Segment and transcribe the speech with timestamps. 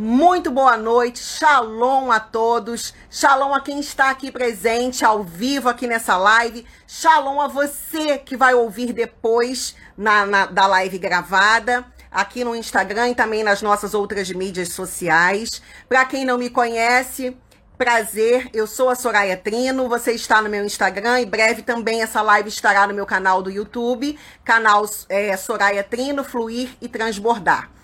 [0.00, 5.88] Muito boa noite, shalom a todos, shalom a quem está aqui presente, ao vivo aqui
[5.88, 12.44] nessa live, shalom a você que vai ouvir depois na, na, da live gravada, aqui
[12.44, 15.60] no Instagram e também nas nossas outras mídias sociais.
[15.88, 17.36] Para quem não me conhece,
[17.76, 22.22] prazer, eu sou a Soraya Trino, você está no meu Instagram, em breve também essa
[22.22, 27.77] live estará no meu canal do YouTube, canal é, Soraya Trino, Fluir e Transbordar.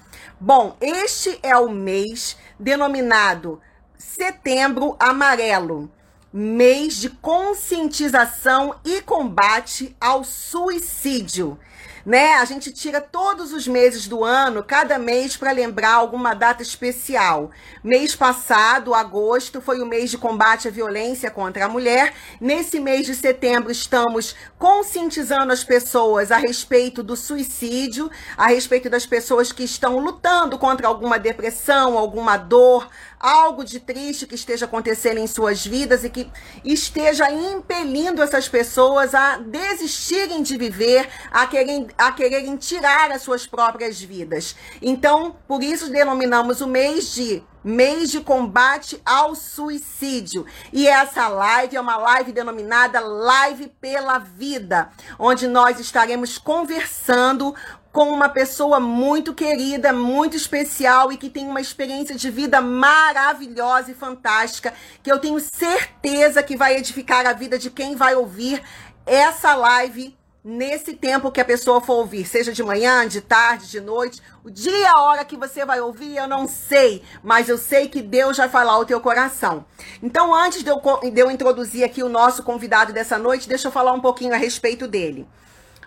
[0.47, 3.63] Bom, este é o mês denominado
[3.97, 5.91] Setembro Amarelo
[6.31, 11.59] mês de conscientização e combate ao suicídio
[12.05, 12.35] né?
[12.35, 17.51] A gente tira todos os meses do ano, cada mês, para lembrar alguma data especial.
[17.83, 22.15] Mês passado, agosto, foi o mês de combate à violência contra a mulher.
[22.41, 29.07] Nesse mês de setembro, estamos conscientizando as pessoas a respeito do suicídio, a respeito das
[29.07, 32.89] pessoas que estão lutando contra alguma depressão, alguma dor,
[33.25, 36.31] algo de triste que esteja acontecendo em suas vidas e que
[36.63, 43.47] esteja impelindo essas pessoas a desistirem de viver, a quererem, a quererem tirar as suas
[43.47, 44.55] próprias vidas.
[44.83, 50.45] Então, por isso denominamos o mês de mês de combate ao suicídio.
[50.71, 57.55] E essa live é uma live denominada Live pela Vida, onde nós estaremos conversando
[57.95, 63.93] com uma pessoa muito querida, muito especial e que tem uma experiência de vida maravilhosa
[63.93, 68.61] e fantástica, que eu tenho certeza que vai edificar a vida de quem vai ouvir
[69.07, 73.81] essa live nesse tempo que a pessoa for ouvir, seja de manhã, de tarde, de
[73.81, 77.89] noite, o dia a hora que você vai ouvir, eu não sei, mas eu sei
[77.89, 79.65] que Deus vai falar o teu coração.
[80.03, 83.73] Então, antes de eu, de eu introduzir aqui o nosso convidado dessa noite, deixa eu
[83.73, 85.29] falar um pouquinho a respeito dele.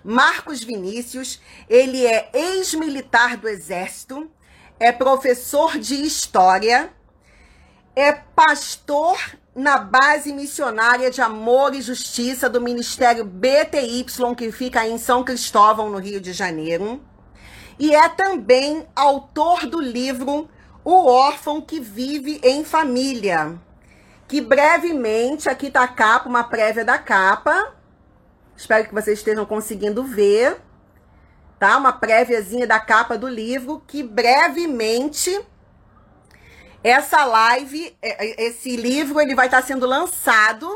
[0.08, 4.31] Marcos Vinícius, ele é ex-militar do Exército,
[4.80, 6.94] é professor de História,
[7.94, 9.19] é pastor
[9.53, 14.05] na base missionária de Amor e Justiça do Ministério BTY,
[14.37, 17.03] que fica em São Cristóvão, no Rio de Janeiro.
[17.77, 20.48] E é também autor do livro
[20.86, 23.59] O Órfão que Vive em Família,
[24.26, 27.76] que brevemente, aqui está a capa, uma prévia da capa,
[28.58, 30.58] Espero que vocês estejam conseguindo ver,
[31.60, 31.78] tá?
[31.78, 35.40] Uma préviazinha da capa do livro que brevemente
[36.84, 40.76] essa live, é, é, esse livro, ele vai estar sendo lançado.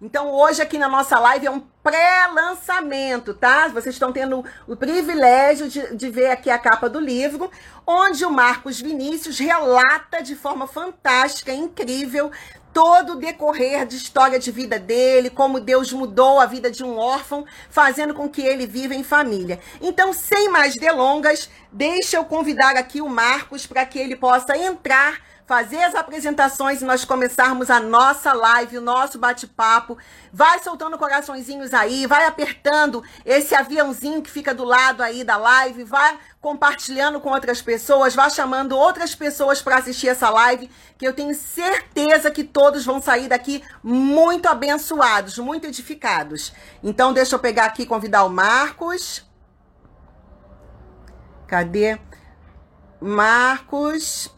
[0.00, 3.68] Então, hoje aqui na nossa live é um pré-lançamento, tá?
[3.68, 7.50] Vocês estão tendo o privilégio de, de ver aqui a capa do livro,
[7.86, 12.30] onde o Marcos Vinícius relata de forma fantástica, incrível,
[12.72, 16.96] todo o decorrer de história de vida dele, como Deus mudou a vida de um
[16.96, 19.60] órfão, fazendo com que ele viva em família.
[19.80, 25.27] Então, sem mais delongas, deixa eu convidar aqui o Marcos para que ele possa entrar
[25.48, 29.96] fazer as apresentações e nós começarmos a nossa live, o nosso bate-papo.
[30.30, 35.84] Vai soltando coraçõezinhos aí, vai apertando esse aviãozinho que fica do lado aí da live,
[35.84, 41.14] vai compartilhando com outras pessoas, vai chamando outras pessoas para assistir essa live, que eu
[41.14, 46.52] tenho certeza que todos vão sair daqui muito abençoados, muito edificados.
[46.84, 49.26] Então, deixa eu pegar aqui convidar o Marcos.
[51.46, 51.98] Cadê?
[53.00, 54.37] Marcos.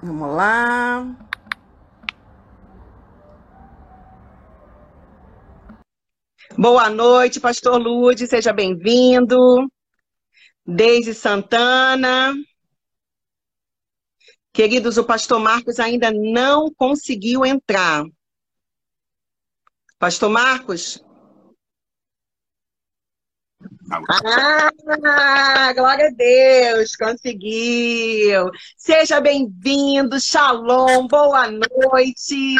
[0.00, 1.28] Vamos lá.
[6.56, 9.68] Boa noite, Pastor Lude, seja bem-vindo.
[10.64, 12.32] Deise Santana.
[14.52, 18.04] Queridos, o pastor Marcos ainda não conseguiu entrar.
[19.98, 21.02] Pastor Marcos,
[23.90, 28.50] ah, glória a Deus, conseguiu.
[28.76, 32.56] Seja bem-vindo, shalom, boa noite.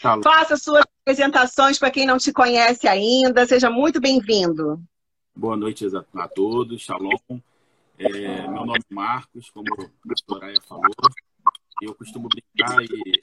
[0.00, 0.22] Shalom.
[0.22, 4.82] Faça suas apresentações para quem não te conhece ainda, seja muito bem-vindo.
[5.34, 7.16] Boa noite a todos, shalom.
[7.98, 8.08] É,
[8.48, 10.84] meu nome é Marcos, como a Soraya falou.
[11.82, 13.20] Eu costumo brincar e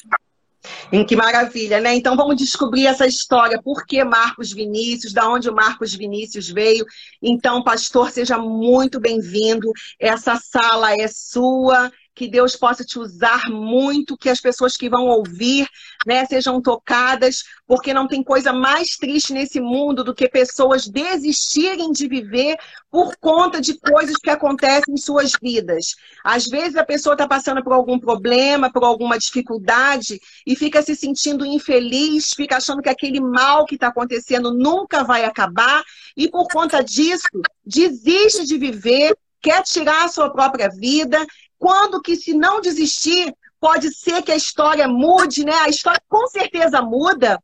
[0.91, 1.95] em que maravilha, né?
[1.95, 6.85] Então vamos descobrir essa história, por que Marcos Vinícius, da onde o Marcos Vinícius veio.
[7.21, 9.71] Então, pastor, seja muito bem-vindo.
[9.99, 15.05] Essa sala é sua que Deus possa te usar muito, que as pessoas que vão
[15.05, 15.65] ouvir,
[16.05, 21.93] né, sejam tocadas, porque não tem coisa mais triste nesse mundo do que pessoas desistirem
[21.93, 22.57] de viver
[22.91, 25.95] por conta de coisas que acontecem em suas vidas.
[26.21, 30.97] Às vezes a pessoa está passando por algum problema, por alguma dificuldade e fica se
[30.97, 35.81] sentindo infeliz, fica achando que aquele mal que está acontecendo nunca vai acabar
[36.17, 37.29] e por conta disso
[37.65, 41.25] desiste de viver quer tirar a sua própria vida,
[41.59, 45.53] quando que se não desistir, pode ser que a história mude, né?
[45.53, 47.37] A história com certeza muda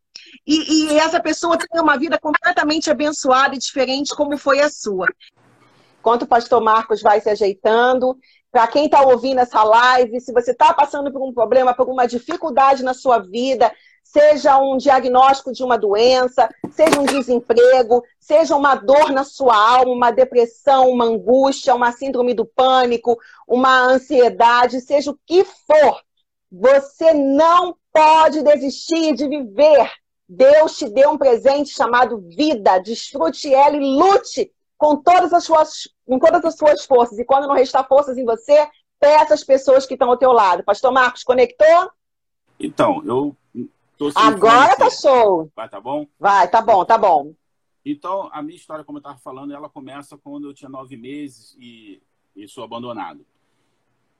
[0.47, 5.07] e, e essa pessoa tenha uma vida completamente abençoada e diferente como foi a sua.
[5.99, 8.17] Enquanto o pastor Marcos vai se ajeitando,
[8.51, 12.07] para quem está ouvindo essa live, se você está passando por um problema, por uma
[12.07, 13.71] dificuldade na sua vida,
[14.05, 19.91] seja um diagnóstico de uma doença, seja um desemprego, seja uma dor na sua alma,
[19.91, 23.17] uma depressão, uma angústia, uma síndrome do pânico,
[23.47, 26.01] uma ansiedade, seja o que for,
[26.51, 29.91] você não pode desistir de viver.
[30.29, 32.77] Deus te deu um presente chamado vida.
[32.77, 37.17] Desfrute ela e lute com todas as suas, com todas as suas forças.
[37.17, 38.67] E quando não restar forças em você,
[38.99, 40.63] peça às pessoas que estão ao teu lado.
[40.63, 41.91] Pastor Marcos, conectou?
[42.59, 43.35] Então, eu
[44.15, 45.49] Agora tá show.
[45.55, 46.07] Vai, tá bom?
[46.19, 47.33] Vai, tá bom, tá bom.
[47.85, 51.55] Então, a minha história, como eu estava falando, ela começa quando eu tinha nove meses
[51.59, 52.01] e,
[52.35, 53.25] e sou abandonado.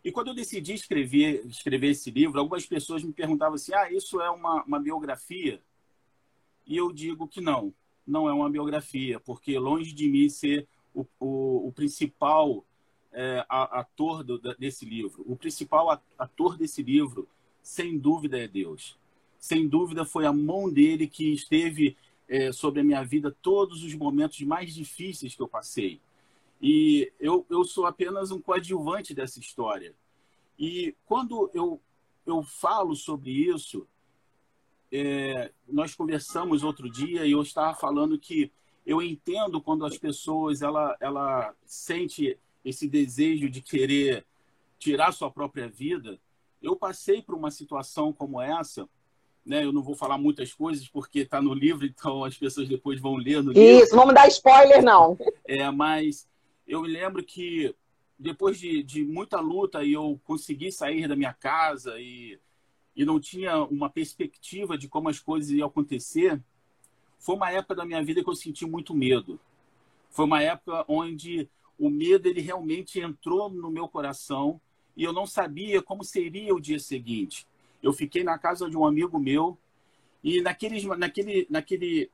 [0.04, 4.22] E quando eu decidi escrever, escrever esse livro, algumas pessoas me perguntavam assim: ah, isso
[4.22, 5.62] é uma, uma biografia?
[6.66, 7.74] E eu digo que não,
[8.06, 12.64] não é uma biografia, porque longe de mim ser o, o, o principal
[13.12, 17.28] é, ator do, desse livro, o principal ator desse livro,
[17.64, 18.98] sem dúvida, é Deus
[19.46, 21.96] sem dúvida, foi a mão dele que esteve
[22.28, 26.02] é, sobre a minha vida todos os momentos mais difíceis que eu passei.
[26.60, 29.94] E eu, eu sou apenas um coadjuvante dessa história.
[30.58, 31.80] E quando eu,
[32.26, 33.88] eu falo sobre isso,
[34.92, 38.52] é, nós conversamos outro dia e eu estava falando que
[38.84, 44.26] eu entendo quando as pessoas ela, ela sente esse desejo de querer
[44.80, 46.20] tirar sua própria vida.
[46.64, 48.90] Eu passei por uma situação como essa
[49.46, 49.64] né?
[49.64, 53.16] Eu não vou falar muitas coisas porque está no livro, então as pessoas depois vão
[53.16, 53.84] ler no livro.
[53.84, 55.18] Isso, vamos dar spoiler, não.
[55.46, 56.28] É, mas
[56.68, 57.76] eu me lembro que
[58.18, 62.40] depois de, de muita luta eu consegui sair da minha casa e,
[62.96, 66.42] e não tinha uma perspectiva de como as coisas iam acontecer.
[67.20, 69.40] Foi uma época da minha vida que eu senti muito medo.
[70.10, 74.62] Foi uma época onde o medo ele realmente entrou no meu coração
[74.96, 77.46] e eu não sabia como seria o dia seguinte
[77.86, 79.56] eu fiquei na casa de um amigo meu
[80.24, 82.12] e naquele, naquele, naquele,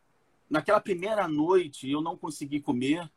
[0.49, 3.09] naquela primeira noite eu não consegui comer,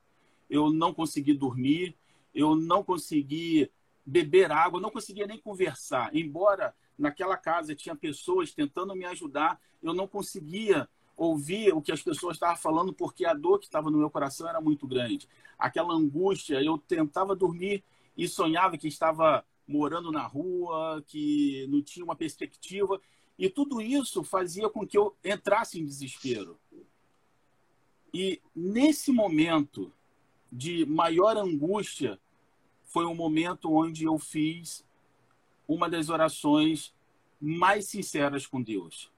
[0.48, 1.96] eu não consegui dormir,
[2.32, 3.68] eu não consegui
[4.06, 6.14] beber água, não conseguia nem conversar.
[6.14, 12.02] Embora naquela casa tinha pessoas tentando me ajudar, eu não conseguia ouvir o que as
[12.02, 15.28] pessoas estavam falando porque a dor que estava no meu coração era muito grande.
[15.58, 17.82] Aquela angústia, eu tentava dormir
[18.16, 23.00] e sonhava que estava morando na rua, que não tinha uma perspectiva.
[23.38, 26.58] E tudo isso fazia com que eu entrasse em desespero.
[28.12, 29.92] E nesse momento
[30.50, 32.18] de maior angústia,
[32.84, 34.84] foi um momento onde eu fiz
[35.66, 36.94] uma das orações
[37.40, 39.10] mais sinceras com Deus.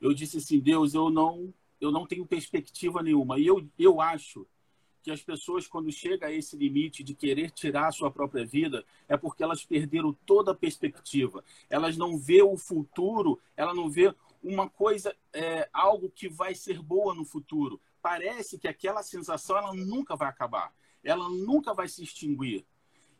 [0.00, 3.38] Eu disse assim: Deus, eu não, eu não tenho perspectiva nenhuma.
[3.38, 4.46] E eu, eu acho
[5.06, 8.84] que as pessoas, quando chega a esse limite de querer tirar a sua própria vida,
[9.06, 11.44] é porque elas perderam toda a perspectiva.
[11.70, 14.12] Elas não vê o futuro, ela não vê
[14.42, 17.80] uma coisa, é, algo que vai ser boa no futuro.
[18.02, 20.74] Parece que aquela sensação ela nunca vai acabar,
[21.04, 22.66] ela nunca vai se extinguir.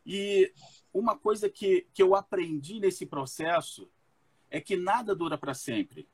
[0.05, 0.51] E
[0.93, 3.89] uma coisa que, que eu aprendi nesse processo
[4.51, 6.05] é que nada dura para sempre,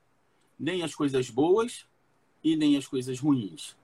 [0.56, 1.84] nem as coisas boas
[2.44, 3.76] e nem as coisas ruins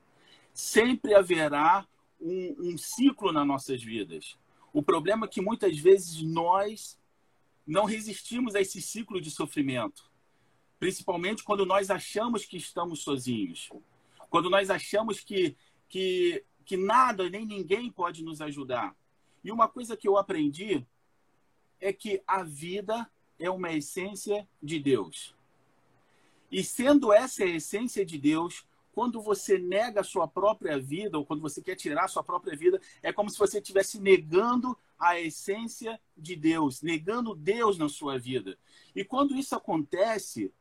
[0.60, 1.86] sempre haverá
[2.20, 4.36] um, um ciclo nas nossas vidas.
[4.72, 6.98] O problema é que muitas vezes nós
[7.66, 10.10] não resistimos a esse ciclo de sofrimento,
[10.78, 13.68] principalmente quando nós achamos que estamos sozinhos,
[14.28, 15.56] quando nós achamos que,
[15.88, 18.94] que, que nada nem ninguém pode nos ajudar.
[19.42, 20.86] E uma coisa que eu aprendi
[21.80, 25.34] é que a vida é uma essência de Deus.
[26.52, 31.24] E sendo essa a essência de Deus, quando você nega a sua própria vida, ou
[31.24, 35.18] quando você quer tirar a sua própria vida, é como se você estivesse negando a
[35.18, 38.58] essência de Deus, negando Deus na sua vida.
[38.94, 40.52] E quando isso acontece,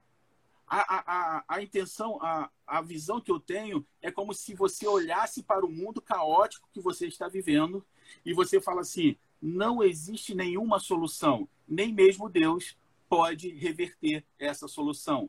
[0.70, 5.42] a, a, a, intenção, a, a visão que eu tenho é como se você olhasse
[5.42, 7.84] para o mundo caótico que você está vivendo
[8.24, 12.78] e você fala assim: não existe nenhuma solução, nem mesmo Deus
[13.10, 15.28] pode reverter essa solução.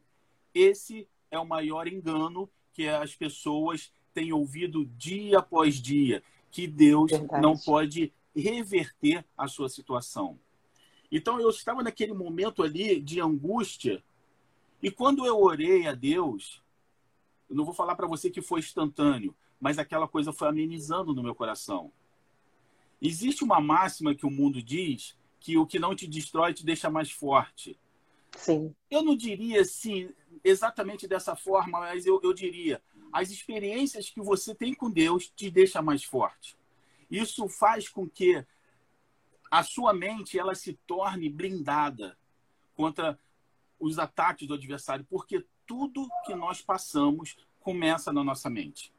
[0.52, 7.11] Esse é o maior engano que as pessoas têm ouvido dia após dia, que Deus
[7.11, 7.43] Verdade.
[7.43, 10.39] não pode reverter a sua situação.
[11.11, 14.03] Então eu estava naquele momento ali de angústia,
[14.83, 16.62] e quando eu orei a Deus,
[17.49, 21.23] eu não vou falar para você que foi instantâneo, mas aquela coisa foi amenizando no
[21.23, 21.93] meu coração.
[23.03, 26.89] Existe uma máxima que o mundo diz que o que não te destrói te deixa
[26.91, 27.79] mais forte.
[28.37, 28.75] Sim.
[28.91, 30.11] Eu não diria assim
[30.45, 32.83] exatamente dessa forma, mas eu, eu diria
[33.13, 36.57] as experiências que você tem com Deus te deixa mais forte.
[37.11, 38.45] Isso faz com que
[39.51, 42.17] a sua mente ela se torne blindada
[42.77, 43.19] contra
[43.79, 48.93] os ataques do adversário, porque tudo que nós passamos começa na nossa mente.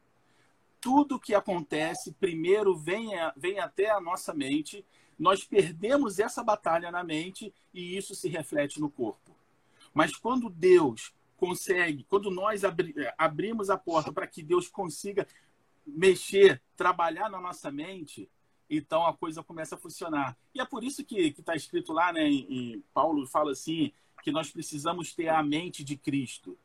[0.80, 4.84] Tudo que acontece primeiro vem, a, vem até a nossa mente,
[5.18, 9.34] nós perdemos essa batalha na mente e isso se reflete no corpo.
[9.94, 11.12] Mas quando Deus
[11.42, 15.26] consegue, quando nós abri, abrimos a porta para que Deus consiga
[15.84, 18.30] mexer, trabalhar na nossa mente,
[18.70, 20.36] então a coisa começa a funcionar.
[20.54, 23.90] E é por isso que está escrito lá, né, em, em, Paulo fala assim,
[24.22, 26.56] que nós precisamos ter a mente de Cristo.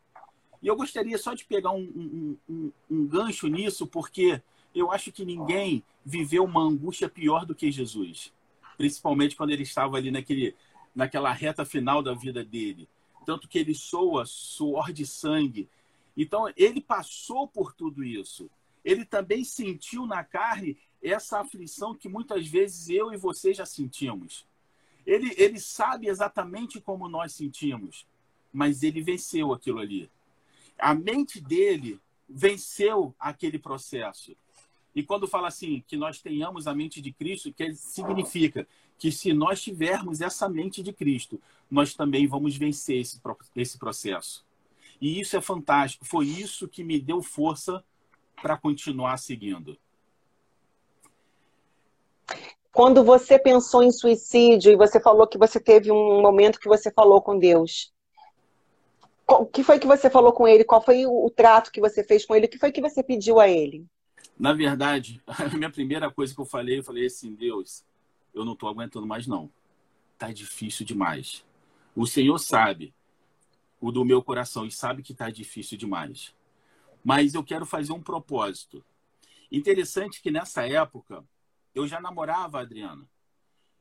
[0.61, 4.39] E eu gostaria só de pegar um, um, um, um gancho nisso, porque
[4.75, 8.31] eu acho que ninguém viveu uma angústia pior do que Jesus.
[8.77, 10.55] Principalmente quando ele estava ali naquele,
[10.93, 12.87] naquela reta final da vida dele.
[13.27, 15.67] Tanto que ele soa suor de sangue.
[16.15, 18.49] Então, ele passou por tudo isso.
[18.85, 24.45] Ele também sentiu na carne essa aflição que muitas vezes eu e você já sentimos.
[25.05, 28.07] Ele, ele sabe exatamente como nós sentimos,
[28.53, 30.09] mas ele venceu aquilo ali.
[30.79, 34.37] A mente dele venceu aquele processo.
[34.95, 38.65] E quando fala assim, que nós tenhamos a mente de Cristo, que significa
[38.97, 41.39] que se nós tivermos essa mente de Cristo,
[41.69, 43.19] nós também vamos vencer esse,
[43.55, 44.45] esse processo.
[44.99, 46.05] E isso é fantástico.
[46.05, 47.83] Foi isso que me deu força
[48.41, 49.77] para continuar seguindo.
[52.71, 56.91] Quando você pensou em suicídio e você falou que você teve um momento que você
[56.91, 57.91] falou com Deus,
[59.27, 60.63] o que foi que você falou com ele?
[60.63, 62.45] Qual foi o trato que você fez com ele?
[62.45, 63.85] O que foi que você pediu a ele?
[64.39, 67.83] Na verdade, a minha primeira coisa que eu falei, eu falei assim, Deus,
[68.37, 69.51] eu não estou aguentando mais não.
[70.17, 71.45] Tá difícil demais.
[71.95, 72.93] O Senhor sabe
[73.79, 76.33] o do meu coração e sabe que tá difícil demais.
[77.03, 78.83] Mas eu quero fazer um propósito.
[79.51, 81.23] Interessante que nessa época
[81.73, 83.07] eu já namorava a Adriana.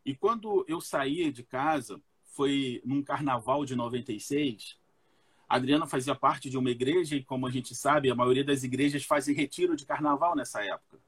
[0.05, 4.79] E quando eu saí de casa, foi num carnaval de 96,
[5.49, 8.63] a Adriana fazia parte de uma igreja e, como a gente sabe, a maioria das
[8.63, 11.01] igrejas fazem retiro de carnaval nessa época.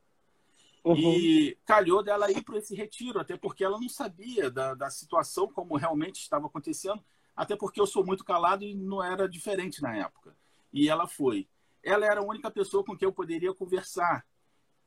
[0.84, 0.96] Uhum.
[0.96, 5.48] E calhou dela ir para esse retiro, até porque ela não sabia da, da situação
[5.48, 7.02] como realmente estava acontecendo,
[7.36, 10.34] até porque eu sou muito calado e não era diferente na época.
[10.72, 11.46] E ela foi.
[11.82, 14.26] Ela era a única pessoa com quem eu poderia conversar.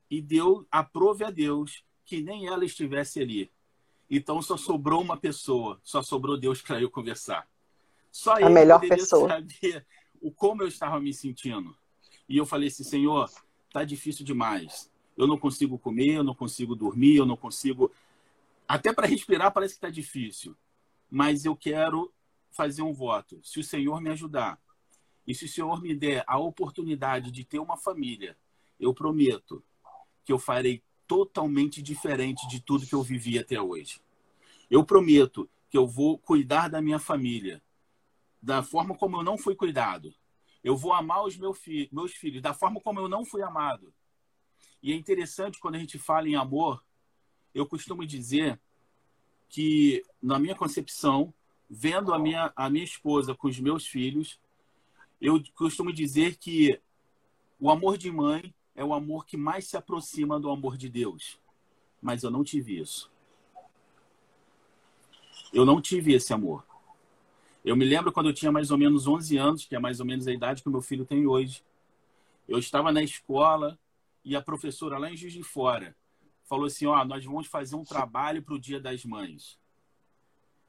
[0.10, 3.52] E deu, aprove a Deus que nem ela estivesse ali.
[4.10, 7.48] Então só sobrou uma pessoa, só sobrou Deus para eu conversar.
[8.12, 9.30] Só a melhor pessoa.
[9.30, 9.86] saber
[10.22, 11.74] o como eu estava me sentindo.
[12.28, 13.32] E eu falei assim, Senhor,
[13.72, 14.91] tá difícil demais.
[15.22, 17.92] Eu não consigo comer, eu não consigo dormir, eu não consigo
[18.68, 20.58] até para respirar parece que está difícil.
[21.12, 22.12] Mas eu quero
[22.50, 23.40] fazer um voto.
[23.44, 24.60] Se o Senhor me ajudar
[25.28, 28.36] e se o Senhor me der a oportunidade de ter uma família,
[28.80, 29.64] eu prometo
[30.26, 34.02] que eu farei totalmente diferente de tudo que eu vivi até hoje.
[34.72, 37.62] Eu prometo que eu vou cuidar da minha família
[38.42, 40.12] da forma como eu não fui cuidado.
[40.64, 43.94] Eu vou amar os meus filhos da forma como eu não fui amado.
[44.82, 46.84] E é interessante quando a gente fala em amor,
[47.54, 48.60] eu costumo dizer
[49.50, 51.34] que, na minha concepção,
[51.70, 54.40] vendo a minha, a minha esposa com os meus filhos,
[55.20, 56.80] eu costumo dizer que
[57.60, 61.38] o amor de mãe é o amor que mais se aproxima do amor de Deus.
[62.02, 63.12] Mas eu não tive isso.
[65.54, 66.66] Eu não tive esse amor.
[67.64, 70.06] Eu me lembro quando eu tinha mais ou menos 11 anos, que é mais ou
[70.06, 71.64] menos a idade que meu filho tem hoje.
[72.48, 73.78] Eu estava na escola
[74.24, 75.96] e a professora lá em Juiz de Fora
[76.44, 79.60] falou assim: Ó, nós vamos fazer um trabalho para o Dia das Mães.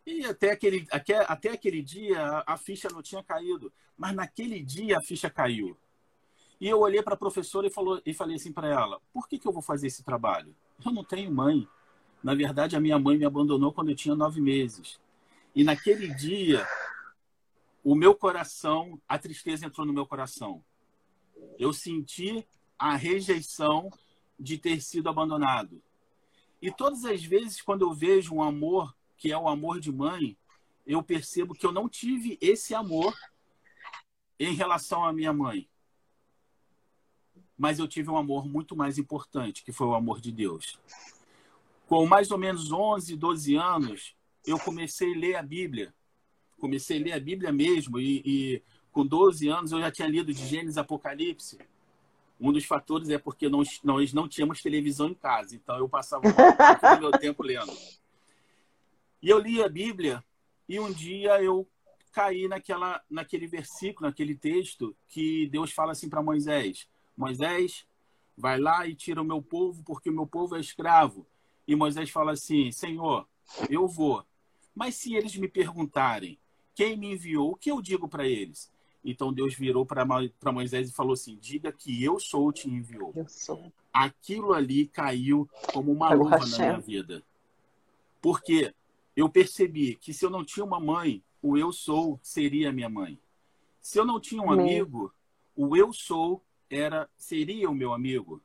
[0.06, 4.60] E até aquele, até, até aquele dia a, a ficha não tinha caído, mas naquele
[4.60, 5.76] dia a ficha caiu.
[6.60, 9.38] E eu olhei para a professora e, falou, e falei assim para ela: por que,
[9.38, 10.54] que eu vou fazer esse trabalho?
[10.84, 11.68] Eu não tenho mãe.
[12.22, 15.00] Na verdade, a minha mãe me abandonou quando eu tinha nove meses.
[15.54, 16.66] E naquele dia,
[17.82, 20.64] o meu coração, a tristeza entrou no meu coração.
[21.58, 22.46] Eu senti
[22.90, 23.90] a rejeição
[24.38, 25.82] de ter sido abandonado.
[26.60, 30.36] E todas as vezes, quando eu vejo um amor que é o amor de mãe,
[30.86, 33.14] eu percebo que eu não tive esse amor
[34.38, 35.68] em relação à minha mãe
[37.62, 40.80] mas eu tive um amor muito mais importante, que foi o amor de Deus.
[41.86, 45.94] Com mais ou menos 11, 12 anos, eu comecei a ler a Bíblia.
[46.58, 50.34] Comecei a ler a Bíblia mesmo, e, e com 12 anos eu já tinha lido
[50.34, 51.56] de Gênesis Apocalipse.
[52.42, 56.24] Um dos fatores é porque nós, nós não tínhamos televisão em casa, então eu passava
[56.26, 57.72] o meu tempo lendo.
[59.22, 60.24] E eu li a Bíblia
[60.68, 61.64] e um dia eu
[62.10, 67.86] caí naquela, naquele versículo, naquele texto que Deus fala assim para Moisés: Moisés,
[68.36, 71.24] vai lá e tira o meu povo, porque o meu povo é escravo.
[71.68, 73.24] E Moisés fala assim: Senhor,
[73.70, 74.26] eu vou.
[74.74, 76.36] Mas se eles me perguntarem
[76.74, 78.71] quem me enviou, o que eu digo para eles?
[79.04, 83.12] Então Deus virou para Moisés e falou assim: Diga que eu sou te enviou.
[83.14, 83.72] Eu sou.
[83.92, 87.22] Aquilo ali caiu como uma luva na minha vida.
[88.20, 88.72] Porque
[89.16, 93.18] eu percebi que se eu não tinha uma mãe, o eu sou seria minha mãe.
[93.80, 95.12] Se eu não tinha um amigo,
[95.56, 98.40] o eu sou era seria o meu amigo.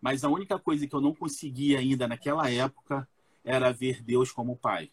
[0.00, 3.06] Mas a única coisa que eu não conseguia ainda naquela época
[3.44, 4.90] era ver Deus como pai.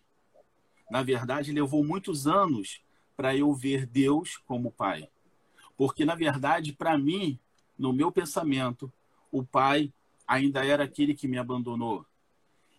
[0.92, 2.82] Na verdade, levou muitos anos
[3.18, 5.10] para eu ver Deus como pai.
[5.76, 7.40] Porque, na verdade, para mim,
[7.78, 8.94] no meu pensamento,
[9.32, 9.92] o pai
[10.28, 12.06] ainda era aquele que me abandonou.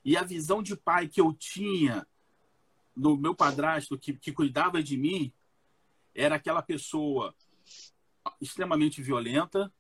[0.05, 2.07] E a visão de pai que eu tinha
[2.97, 5.33] no meu padrasto, que, que cuidava de mim,
[6.15, 7.35] era aquela pessoa
[8.41, 9.73] extremamente violenta,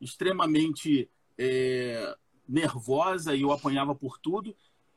[0.00, 1.08] extremamente
[1.38, 2.16] é,
[2.48, 4.54] nervosa e eu apanhava por tudo.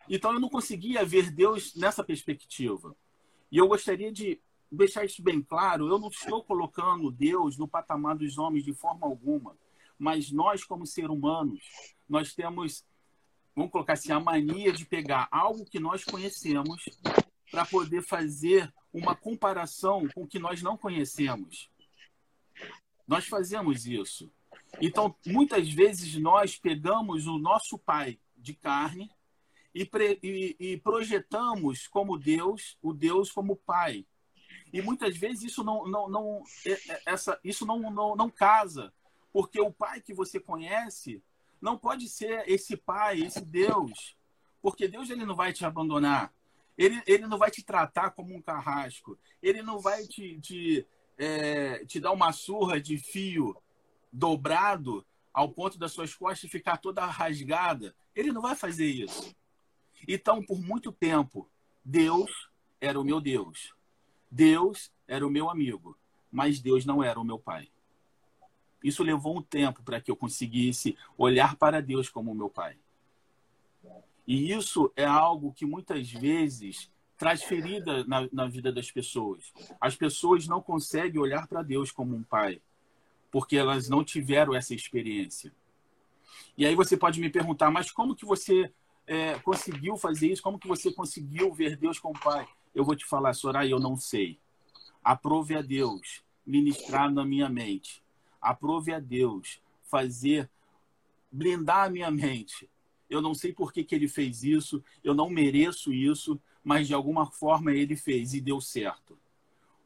[0.07, 2.95] Então eu não conseguia ver Deus nessa perspectiva.
[3.51, 4.39] E eu gostaria de
[4.71, 9.05] deixar isso bem claro: eu não estou colocando Deus no patamar dos homens de forma
[9.05, 9.57] alguma,
[9.97, 11.59] mas nós, como seres humanos,
[12.07, 12.85] nós temos,
[13.55, 16.83] vamos colocar assim, a mania de pegar algo que nós conhecemos
[17.51, 21.69] para poder fazer uma comparação com o que nós não conhecemos.
[23.07, 24.31] Nós fazemos isso.
[24.81, 29.09] Então, muitas vezes nós pegamos o nosso pai de carne
[29.73, 29.89] e,
[30.23, 34.05] e, e, projetamos como Deus, o Deus como pai.
[34.71, 38.93] E muitas vezes isso não, não, não, é, é, essa, isso não, não, não casa,
[39.33, 41.23] porque o pai que você conhece
[41.61, 44.15] não pode ser esse pai, esse Deus,
[44.61, 46.33] porque Deus ele não vai te abandonar.
[46.77, 49.17] Ele, ele não vai te tratar como um carrasco.
[49.43, 53.55] Ele não vai te, te é, te dar uma surra de fio
[54.12, 57.93] dobrado ao ponto das suas costas ficar toda rasgada.
[58.15, 59.36] Ele não vai fazer isso.
[60.08, 61.49] Então, por muito tempo,
[61.84, 63.75] Deus era o meu Deus.
[64.29, 65.97] Deus era o meu amigo,
[66.31, 67.69] mas Deus não era o meu pai.
[68.83, 72.77] Isso levou um tempo para que eu conseguisse olhar para Deus como meu pai.
[74.25, 79.51] E isso é algo que muitas vezes traz ferida na, na vida das pessoas.
[79.81, 82.61] As pessoas não conseguem olhar para Deus como um pai,
[83.31, 85.51] porque elas não tiveram essa experiência.
[86.57, 88.71] E aí você pode me perguntar, mas como que você
[89.05, 90.43] é, conseguiu fazer isso?
[90.43, 92.47] Como que você conseguiu ver Deus como pai?
[92.79, 94.39] Eu vou te falar, Soraya, eu não sei.
[95.03, 98.01] Aprove a Deus ministrar na minha mente.
[98.39, 100.49] Aprove a Deus fazer,
[101.29, 102.69] blindar a minha mente.
[103.09, 106.93] Eu não sei por que, que ele fez isso, eu não mereço isso, mas de
[106.93, 109.19] alguma forma ele fez e deu certo.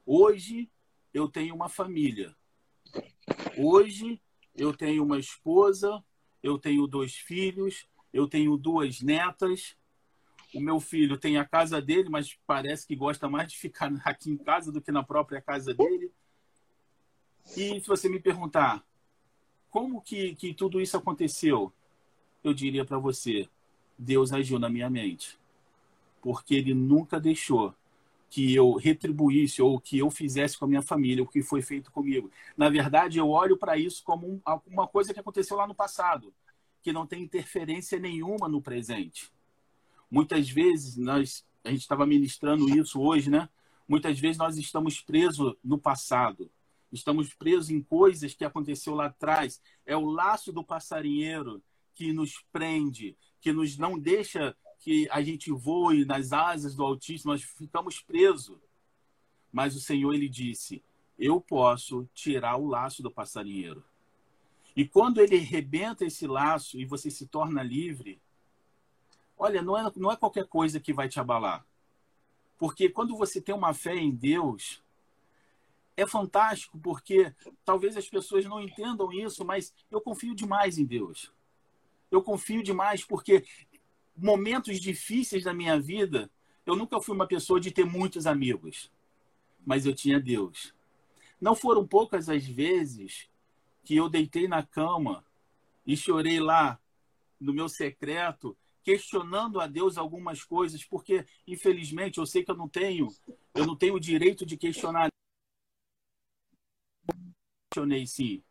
[0.05, 0.69] Hoje
[1.11, 2.35] eu tenho uma família.
[3.57, 4.21] Hoje
[4.55, 6.05] eu tenho uma esposa,
[6.43, 9.75] eu tenho dois filhos, eu tenho duas netas.
[10.53, 14.29] O meu filho tem a casa dele, mas parece que gosta mais de ficar aqui
[14.29, 16.11] em casa do que na própria casa dele.
[17.57, 18.83] E se você me perguntar
[19.69, 21.73] como que, que tudo isso aconteceu,
[22.43, 23.49] eu diria para você:
[23.97, 25.37] Deus agiu na minha mente
[26.23, 27.75] porque ele nunca deixou
[28.29, 31.91] que eu retribuísse ou que eu fizesse com a minha família o que foi feito
[31.91, 32.31] comigo.
[32.55, 36.33] Na verdade, eu olho para isso como uma coisa que aconteceu lá no passado,
[36.81, 39.29] que não tem interferência nenhuma no presente.
[40.13, 43.49] Muitas vezes nós a gente estava ministrando isso hoje, né?
[43.87, 46.51] Muitas vezes nós estamos presos no passado.
[46.91, 49.59] Estamos presos em coisas que aconteceu lá atrás.
[49.87, 51.63] É o laço do passarinheiro
[51.95, 57.31] que nos prende, que nos não deixa que a gente voe nas asas do Altíssimo,
[57.31, 58.59] nós ficamos presos.
[59.51, 60.83] Mas o Senhor, ele disse:
[61.17, 63.83] Eu posso tirar o laço do passarinheiro.
[64.75, 68.21] E quando ele rebenta esse laço e você se torna livre,
[69.37, 71.65] olha, não é, não é qualquer coisa que vai te abalar.
[72.57, 74.81] Porque quando você tem uma fé em Deus,
[75.95, 81.31] é fantástico, porque talvez as pessoas não entendam isso, mas eu confio demais em Deus.
[82.09, 83.43] Eu confio demais porque
[84.15, 86.29] momentos difíceis da minha vida,
[86.65, 88.91] eu nunca fui uma pessoa de ter muitos amigos,
[89.65, 90.73] mas eu tinha Deus.
[91.39, 93.29] Não foram poucas as vezes
[93.83, 95.25] que eu deitei na cama
[95.85, 96.79] e chorei lá
[97.39, 102.67] no meu secreto, questionando a Deus algumas coisas, porque infelizmente eu sei que eu não
[102.67, 103.07] tenho,
[103.55, 105.09] eu não tenho o direito de questionar.
[107.71, 108.43] Questionei sim.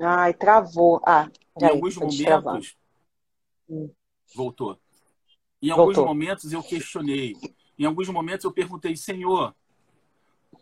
[0.00, 1.00] Ai, travou.
[1.06, 2.76] Ah, em alguns momentos,
[4.34, 4.78] Voltou.
[5.60, 6.06] Em alguns Voltou.
[6.06, 7.36] momentos eu questionei.
[7.78, 9.54] Em alguns momentos eu perguntei, Senhor,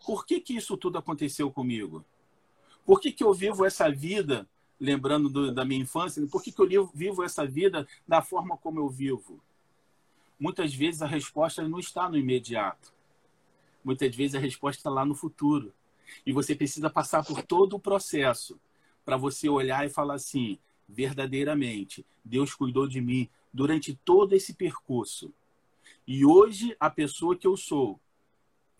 [0.05, 2.05] por que, que isso tudo aconteceu comigo?
[2.85, 4.47] Por que, que eu vivo essa vida,
[4.81, 8.79] lembrando do, da minha infância, por que, que eu vivo essa vida da forma como
[8.79, 9.39] eu vivo?
[10.39, 12.91] Muitas vezes a resposta não está no imediato.
[13.83, 15.71] Muitas vezes a resposta está lá no futuro.
[16.25, 18.59] E você precisa passar por todo o processo
[19.05, 20.57] para você olhar e falar assim:
[20.89, 25.31] verdadeiramente, Deus cuidou de mim durante todo esse percurso.
[26.07, 27.99] E hoje, a pessoa que eu sou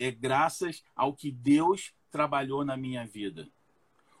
[0.00, 3.48] é graças ao que Deus trabalhou na minha vida.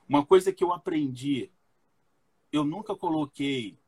[0.08, 1.50] Uma coisa que eu aprendi,
[2.52, 3.78] eu nunca coloquei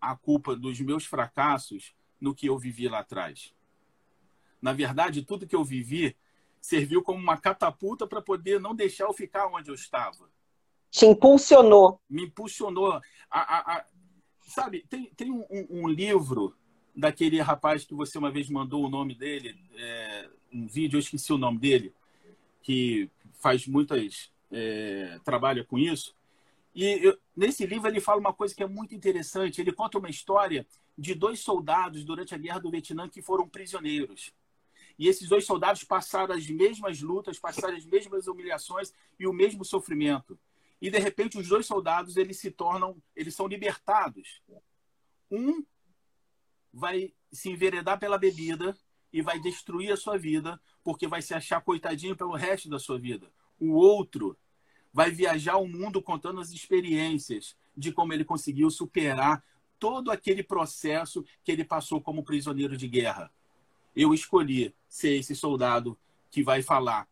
[0.00, 3.54] a culpa dos meus fracassos no que eu vivi lá atrás.
[4.60, 6.16] Na verdade, tudo que eu vivi
[6.60, 10.30] serviu como uma catapulta para poder não deixar eu ficar onde eu estava.
[10.90, 12.00] Te impulsionou.
[12.08, 12.92] Me impulsionou.
[12.92, 13.84] A, a, a...
[14.46, 16.56] Sabe, tem, tem um, um, livro
[16.96, 21.32] daquele rapaz que você uma vez mandou o nome dele, é, um vídeo, eu esqueci
[21.32, 21.92] o nome dele,
[22.62, 23.10] que
[23.40, 24.32] faz muitas.
[24.50, 26.14] É, trabalha com isso.
[26.74, 29.60] E eu, nesse livro ele fala uma coisa que é muito interessante.
[29.60, 30.66] Ele conta uma história
[30.98, 34.32] de dois soldados durante a guerra do Vietnã que foram prisioneiros.
[34.98, 39.64] E esses dois soldados passaram as mesmas lutas, passaram as mesmas humilhações e o mesmo
[39.64, 40.38] sofrimento.
[40.80, 44.42] E de repente os dois soldados eles se tornam, eles são libertados.
[45.30, 45.64] Um
[46.72, 48.76] vai se enveredar pela bebida
[49.12, 52.98] e vai destruir a sua vida, porque vai se achar coitadinho pelo resto da sua
[52.98, 53.32] vida.
[53.58, 54.36] O outro
[54.94, 59.44] vai viajar o mundo contando as experiências de como ele conseguiu superar
[59.76, 63.28] todo aquele processo que ele passou como prisioneiro de guerra.
[63.94, 65.98] Eu escolhi ser esse soldado
[66.30, 67.08] que vai falar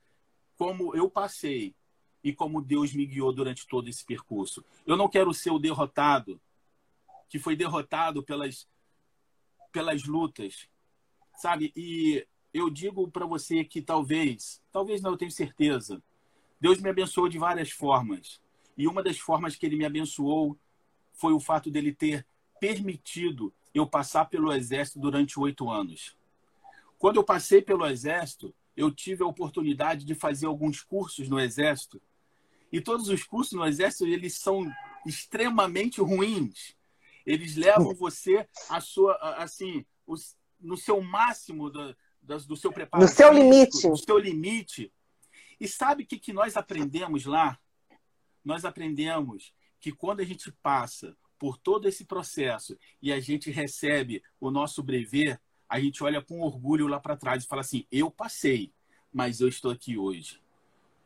[0.57, 1.75] como eu passei
[2.23, 4.65] e como Deus me guiou durante todo esse percurso.
[4.87, 6.41] Eu não quero ser o derrotado
[7.29, 8.69] que foi derrotado pelas
[9.73, 10.69] pelas lutas,
[11.35, 11.73] sabe?
[11.75, 16.03] E eu digo para você que talvez, talvez não, eu tenho certeza,
[16.63, 18.41] Deus me abençoou de várias formas.
[18.79, 20.57] E uma das formas que ele me abençoou
[21.13, 22.25] foi o fato dele ter
[22.61, 26.17] permitido eu passar pelo exército durante oito anos.
[27.01, 32.01] Quando eu passei pelo exército, eu tive a oportunidade de fazer alguns cursos no exército.
[32.71, 34.65] E todos os cursos no exército, eles são
[35.05, 36.77] extremamente ruins.
[37.27, 43.03] Eles levam você a sua assim, os, no seu máximo do, do seu preparo.
[43.03, 43.89] No seu limite.
[43.89, 44.93] No seu limite.
[45.63, 47.57] E sabe o que, que nós aprendemos lá?
[48.45, 54.25] Nós aprendemos que quando a gente passa por todo esse processo e a gente recebe
[54.41, 58.11] o nosso brevet, a gente olha com orgulho lá para trás e fala assim: eu
[58.11, 58.73] passei,
[59.13, 60.43] mas eu estou aqui hoje.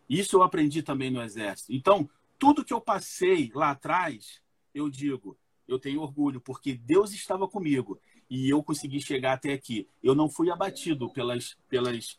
[0.08, 1.74] Isso eu aprendi também no Exército.
[1.74, 4.40] Então, tudo que eu passei lá atrás,
[4.74, 5.36] eu digo,
[5.68, 9.86] eu tenho orgulho, porque Deus estava comigo e eu consegui chegar até aqui.
[10.02, 12.18] Eu não fui abatido pelas, pelas,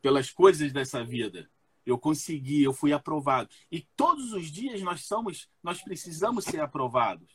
[0.00, 1.50] pelas coisas dessa vida.
[1.84, 3.50] Eu consegui, eu fui aprovado.
[3.70, 7.28] E todos os dias nós somos, nós precisamos ser aprovados.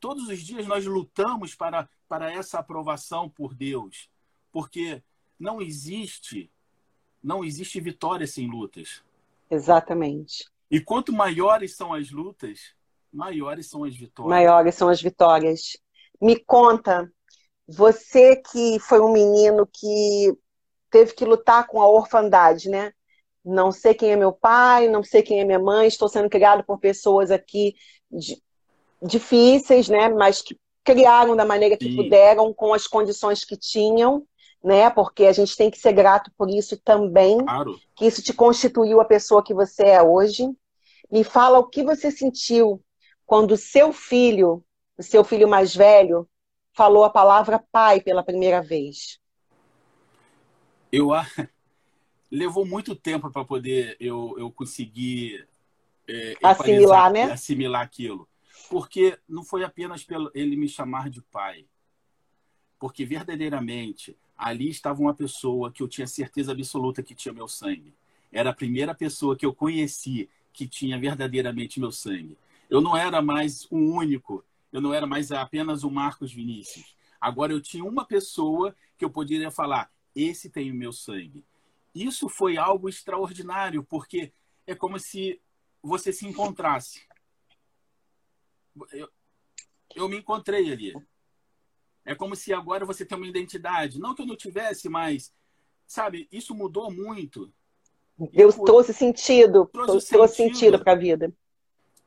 [0.00, 4.10] Todos os dias nós lutamos para, para essa aprovação por Deus,
[4.50, 5.02] porque
[5.38, 6.50] não existe
[7.22, 9.02] não existe vitória sem lutas.
[9.48, 10.50] Exatamente.
[10.70, 12.74] E quanto maiores são as lutas,
[13.12, 14.30] maiores são as vitórias.
[14.30, 15.76] Maiores são as vitórias.
[16.20, 17.12] Me conta,
[17.68, 20.36] você que foi um menino que
[20.90, 22.92] teve que lutar com a orfandade, né?
[23.44, 26.64] Não sei quem é meu pai, não sei quem é minha mãe, estou sendo criado
[26.64, 27.74] por pessoas aqui
[28.10, 28.40] de,
[29.02, 30.08] difíceis, né?
[30.08, 31.96] Mas que criaram da maneira que Sim.
[31.96, 34.24] puderam, com as condições que tinham,
[34.62, 34.90] né?
[34.90, 37.38] Porque a gente tem que ser grato por isso também.
[37.38, 37.80] Claro.
[37.96, 40.48] Que isso te constituiu a pessoa que você é hoje.
[41.10, 42.82] Me fala o que você sentiu
[43.26, 44.64] quando o seu filho,
[44.96, 46.28] o seu filho mais velho,
[46.74, 49.18] falou a palavra pai pela primeira vez.
[50.90, 51.08] Eu
[52.32, 55.46] levou muito tempo para poder eu, eu conseguir
[56.08, 57.24] é, assimilar, né?
[57.30, 58.26] Assimilar aquilo
[58.72, 61.66] porque não foi apenas pelo ele me chamar de pai,
[62.78, 67.94] porque verdadeiramente ali estava uma pessoa que eu tinha certeza absoluta que tinha meu sangue.
[68.32, 72.36] Era a primeira pessoa que eu conheci que tinha verdadeiramente meu sangue.
[72.70, 74.42] Eu não era mais o um único,
[74.72, 76.96] eu não era mais apenas o Marcos Vinícius.
[77.20, 81.44] Agora eu tinha uma pessoa que eu poderia falar: esse tem o meu sangue.
[81.94, 84.32] Isso foi algo extraordinário, porque
[84.66, 85.40] é como se
[85.82, 87.02] você se encontrasse
[88.92, 89.08] eu,
[89.94, 90.94] eu me encontrei ali.
[92.04, 94.00] É como se agora você tem uma identidade.
[94.00, 95.32] Não que eu não tivesse, mas,
[95.86, 97.52] sabe, isso mudou muito.
[98.32, 101.32] Eu trouxe sentido, trouxe, trouxe sentido para a vida.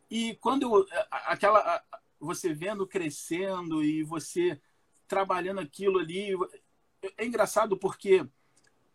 [0.10, 1.84] E quando aquela
[2.20, 4.60] você vendo crescendo e você
[5.08, 6.30] trabalhando aquilo ali,
[7.18, 8.26] é engraçado porque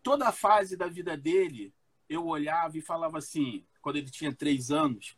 [0.02, 1.72] toda a fase da vida dele,
[2.08, 5.16] eu olhava e falava assim, quando ele tinha três anos,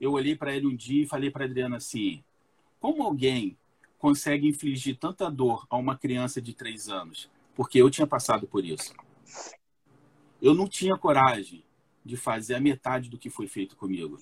[0.00, 2.22] eu olhei para ele um dia e falei para Adriana assim:
[2.78, 3.56] como alguém
[3.98, 7.30] consegue infligir tanta dor a uma criança de três anos?
[7.54, 8.92] Porque eu tinha passado por isso.
[10.40, 11.64] Eu não tinha coragem
[12.04, 14.18] de fazer a metade do que foi feito comigo.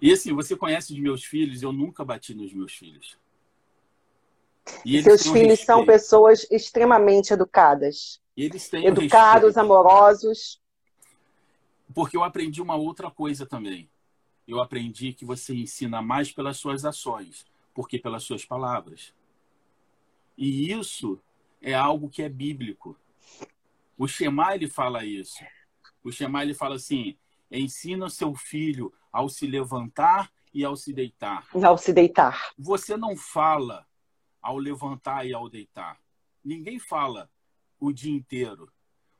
[0.00, 3.16] E assim, você conhece os meus filhos, eu nunca bati nos meus filhos.
[4.84, 5.66] E Seus filhos respeito.
[5.66, 8.20] são pessoas extremamente educadas.
[8.36, 10.60] Eles têm Educados, amorosos.
[11.94, 13.90] Porque eu aprendi uma outra coisa também.
[14.46, 19.12] Eu aprendi que você ensina mais pelas suas ações, porque pelas suas palavras.
[20.36, 21.20] E isso
[21.60, 22.96] é algo que é bíblico.
[23.96, 25.42] O Shema ele fala isso.
[26.04, 27.16] O Shema ele fala assim:
[27.50, 31.46] ensina seu filho ao se levantar e ao se deitar.
[31.52, 32.52] Ao se deitar.
[32.56, 33.84] Você não fala
[34.42, 36.00] ao levantar e ao deitar.
[36.44, 37.30] Ninguém fala
[37.78, 38.72] o dia inteiro,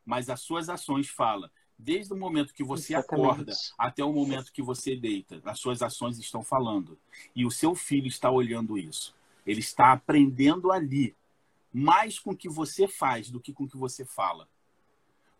[0.05, 1.51] mas as suas ações falam.
[1.79, 3.25] Desde o momento que você Exatamente.
[3.25, 6.99] acorda até o momento que você deita, as suas ações estão falando.
[7.37, 9.15] E o seu filho está olhando isso.
[9.47, 11.15] Ele está aprendendo ali,
[11.73, 14.49] mais com o que você faz do que com o que você fala.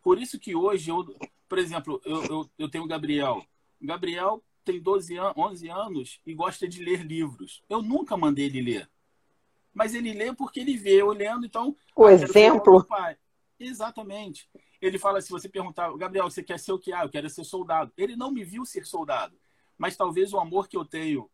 [0.01, 1.05] Por isso que hoje, eu,
[1.49, 3.45] por exemplo, eu, eu, eu tenho o Gabriel.
[3.83, 7.63] O Gabriel tem 12 an 11 anos e gosta de ler livros.
[7.69, 8.89] Eu nunca mandei ele ler
[9.79, 11.77] mas ele lê porque ele vê lendo, então.
[11.95, 12.85] O exemplo.
[13.61, 14.51] Exatamente.
[14.83, 16.93] Ele fala: se você perguntar, Gabriel, você quer ser o que?
[16.93, 17.93] Ah, eu quero ser soldado.
[17.97, 19.39] Ele não me viu ser soldado,
[19.79, 21.31] mas talvez o amor que eu tenho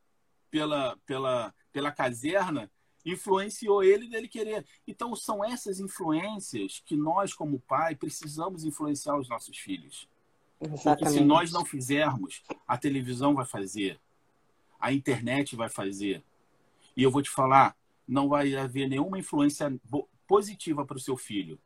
[0.50, 2.70] pela, pela, pela caserna
[3.02, 4.66] influenciou ele dele querer.
[4.87, 10.07] Então, são essas influências que nós, como pai, precisamos influenciar os nossos filhos.
[10.61, 10.98] Exatamente.
[10.98, 13.98] Porque se nós não fizermos, a televisão vai fazer,
[14.78, 16.22] a internet vai fazer.
[16.94, 17.74] E eu vou te falar,
[18.06, 19.72] não vai haver nenhuma influência
[20.26, 21.58] positiva para o seu filho.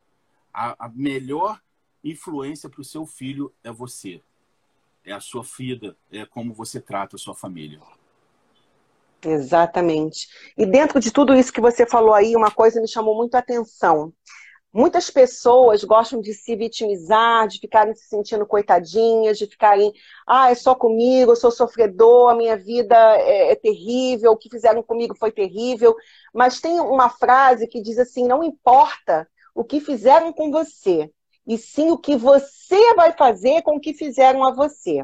[0.53, 1.61] A, a melhor
[2.03, 4.21] influência para o seu filho é você.
[5.03, 7.79] É a sua vida, é como você trata a sua família.
[9.21, 10.29] Exatamente.
[10.57, 13.39] E dentro de tudo isso que você falou aí, uma coisa me chamou muito a
[13.39, 14.13] atenção.
[14.71, 19.91] Muitas pessoas gostam de se vitimizar, de ficarem se sentindo coitadinhas, de ficarem,
[20.27, 24.47] ah, é só comigo, eu sou sofredor, a minha vida é, é terrível, o que
[24.47, 25.95] fizeram comigo foi terrível.
[26.31, 31.09] Mas tem uma frase que diz assim: não importa o que fizeram com você,
[31.47, 35.03] e sim o que você vai fazer com o que fizeram a você.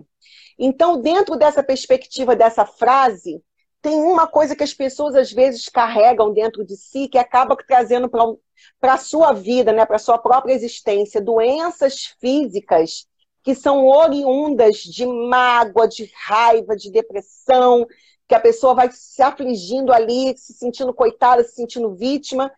[0.59, 3.41] Então, dentro dessa perspectiva dessa frase,
[3.85, 8.09] tem uma coisa que as pessoas às vezes carregam dentro de si que acaba trazendo
[8.09, 13.05] para a sua vida, né, para a sua própria existência, doenças físicas
[13.43, 17.85] que são oriundas de mágoa, de raiva, de depressão,
[18.27, 22.51] que a pessoa vai se afligindo ali, se sentindo coitada, se sentindo vítima,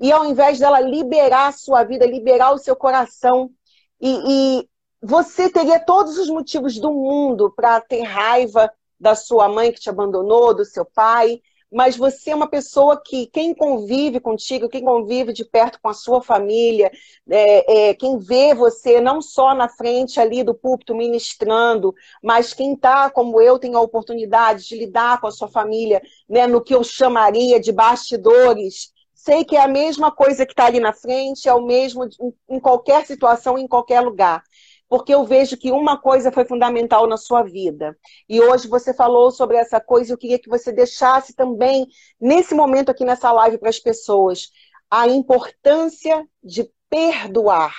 [0.00, 3.52] e ao invés dela liberar a sua vida, liberar o seu coração,
[4.00, 4.18] e,
[4.58, 4.68] e
[5.00, 8.68] você teria todos os motivos do mundo para ter raiva
[9.02, 13.26] da sua mãe que te abandonou, do seu pai, mas você é uma pessoa que,
[13.26, 16.92] quem convive contigo, quem convive de perto com a sua família,
[17.28, 22.74] é, é, quem vê você não só na frente ali do púlpito ministrando, mas quem
[22.74, 26.74] está, como eu, tem a oportunidade de lidar com a sua família, né, no que
[26.74, 31.48] eu chamaria de bastidores, sei que é a mesma coisa que está ali na frente,
[31.48, 32.06] é o mesmo
[32.48, 34.44] em qualquer situação, em qualquer lugar
[34.92, 37.96] porque eu vejo que uma coisa foi fundamental na sua vida.
[38.28, 41.86] E hoje você falou sobre essa coisa, eu queria que você deixasse também,
[42.20, 44.50] nesse momento aqui nessa live para as pessoas,
[44.90, 47.74] a importância de perdoar.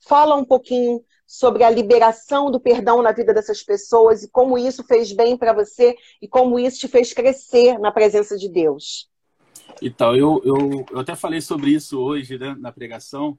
[0.00, 4.82] Fala um pouquinho sobre a liberação do perdão na vida dessas pessoas e como isso
[4.82, 9.08] fez bem para você e como isso te fez crescer na presença de Deus.
[9.80, 13.38] Então, eu, eu, eu até falei sobre isso hoje né, na pregação,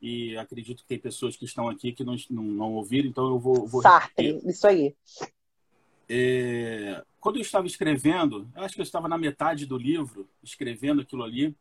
[0.00, 3.38] e acredito que tem pessoas que estão aqui que não, não, não ouviram, então eu
[3.38, 3.66] vou.
[3.66, 4.94] vou Sartre, isso aí.
[6.08, 11.00] É, quando eu estava escrevendo, eu acho que eu estava na metade do livro, escrevendo
[11.02, 11.56] aquilo ali,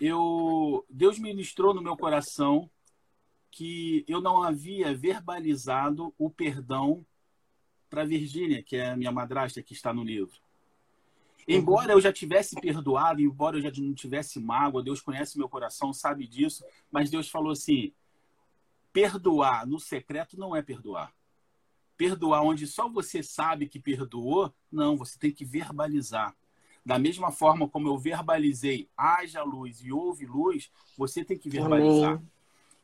[0.00, 2.68] eu, Deus ministrou no meu coração
[3.50, 7.04] que eu não havia verbalizado o perdão
[7.88, 10.40] para Virgínia, que é a minha madrasta que está no livro.
[11.46, 15.92] Embora eu já tivesse perdoado, embora eu já não tivesse mágoa, Deus conhece meu coração,
[15.92, 17.92] sabe disso, mas Deus falou assim:
[18.92, 21.12] perdoar no secreto não é perdoar.
[21.96, 26.34] Perdoar onde só você sabe que perdoou, não, você tem que verbalizar.
[26.84, 32.14] Da mesma forma como eu verbalizei, haja luz e houve luz, você tem que verbalizar.
[32.14, 32.28] Amém.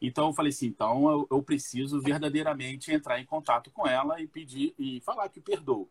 [0.01, 4.27] Então eu falei assim, então eu, eu, preciso verdadeiramente entrar em contato com ela e
[4.27, 5.89] pedir e falar que perdoou.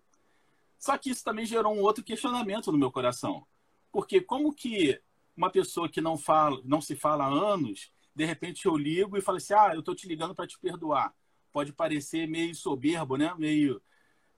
[0.77, 3.45] Só que isso também gerou um outro questionamento no meu coração.
[3.91, 5.01] Porque como que
[5.35, 9.21] uma pessoa que não fala, não se fala há anos, de repente eu ligo e
[9.21, 11.13] falo assim: ah, eu tô te ligando para te perdoar.
[11.51, 13.33] Pode parecer meio soberbo, né?
[13.37, 13.81] Meio.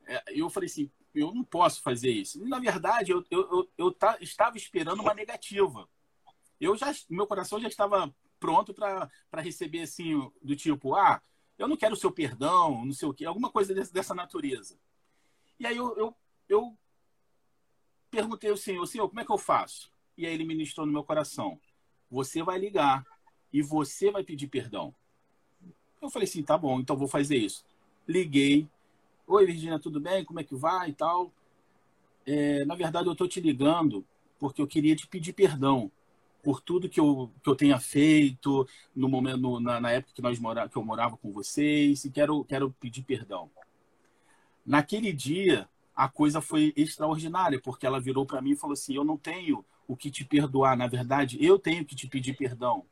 [0.05, 2.41] É, eu falei assim: eu não posso fazer isso.
[2.43, 5.87] E, na verdade, eu, eu, eu, eu tá, estava esperando uma negativa.
[6.59, 9.09] Eu já, meu coração já estava pronto para
[9.41, 11.21] receber assim, do tipo: ah,
[11.57, 14.79] eu não quero o seu perdão, não sei o quê, alguma coisa dessa, dessa natureza.
[15.59, 16.15] E aí eu, eu,
[16.49, 16.75] eu
[18.09, 19.91] perguntei ao Senhor, Senhor, como é que eu faço?
[20.17, 21.59] E aí ele ministrou no meu coração:
[22.09, 23.05] você vai ligar
[23.51, 24.93] e você vai pedir perdão.
[26.01, 27.65] Eu falei assim, tá bom, então vou fazer isso.
[28.07, 28.67] Liguei.
[29.25, 30.23] Oi, Virginia, tudo bem?
[30.23, 31.31] Como é que vai e tal?
[32.25, 34.05] É, na verdade, eu estou te ligando
[34.39, 35.91] porque eu queria te pedir perdão
[36.43, 40.39] por tudo que eu, que eu tenha feito no momento na, na, época que nós
[40.39, 43.49] mora, que eu morava com vocês e quero quero pedir perdão.
[44.65, 49.03] Naquele dia a coisa foi extraordinária porque ela virou para mim e falou assim: eu
[49.03, 52.85] não tenho o que te perdoar, na verdade eu tenho que te pedir perdão.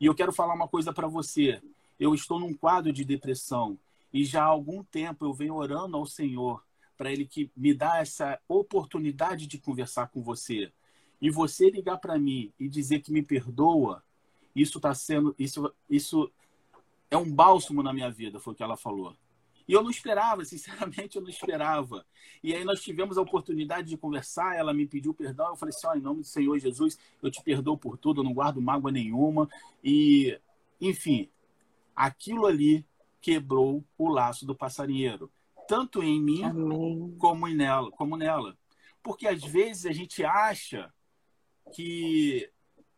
[0.00, 1.60] E eu quero falar uma coisa para você.
[1.98, 3.76] Eu estou num quadro de depressão
[4.12, 6.62] e já há algum tempo eu venho orando ao Senhor
[6.96, 10.72] para ele que me dá essa oportunidade de conversar com você
[11.20, 14.02] e você ligar para mim e dizer que me perdoa,
[14.54, 16.30] isso está sendo, isso, isso
[17.10, 19.14] é um bálsamo na minha vida, foi o que ela falou.
[19.68, 22.04] E eu não esperava, sinceramente, eu não esperava.
[22.42, 25.98] E aí nós tivemos a oportunidade de conversar, ela me pediu perdão, eu falei assim,
[25.98, 29.48] em nome do Senhor Jesus, eu te perdoo por tudo, eu não guardo mágoa nenhuma.
[29.82, 30.38] E,
[30.80, 31.28] enfim,
[31.94, 32.86] aquilo ali
[33.20, 35.30] quebrou o laço do passarinheiro,
[35.66, 37.16] tanto em mim Amém.
[37.18, 38.56] como nela, como nela.
[39.02, 40.92] Porque às vezes a gente acha
[41.72, 42.48] que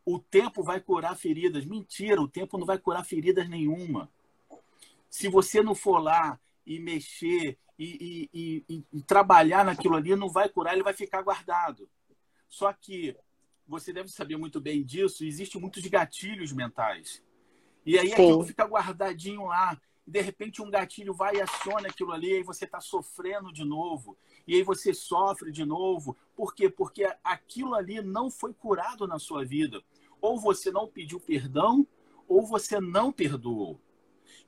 [0.04, 1.64] o tempo vai curar feridas.
[1.64, 4.10] Mentira, o tempo não vai curar feridas nenhuma.
[5.10, 10.28] Se você não for lá e mexer e, e, e, e, trabalhar naquilo ali, não
[10.28, 11.88] vai curar, ele vai ficar guardado.
[12.48, 13.16] Só que
[13.66, 17.24] você deve saber muito bem disso, existem muitos gatilhos mentais.
[17.86, 18.12] E aí Sim.
[18.14, 19.80] aquilo fica guardadinho lá.
[20.06, 23.64] E de repente um gatilho vai e aciona aquilo ali, e você está sofrendo de
[23.64, 24.16] novo
[24.48, 26.16] e aí você sofre de novo.
[26.34, 26.70] Por quê?
[26.70, 29.82] Porque aquilo ali não foi curado na sua vida.
[30.22, 31.86] Ou você não pediu perdão,
[32.26, 33.78] ou você não perdoou.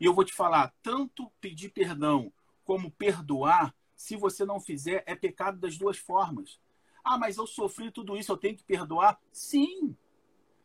[0.00, 2.32] E eu vou te falar, tanto pedir perdão
[2.64, 6.58] como perdoar, se você não fizer, é pecado das duas formas.
[7.04, 9.20] Ah, mas eu sofri tudo isso, eu tenho que perdoar?
[9.30, 9.94] Sim.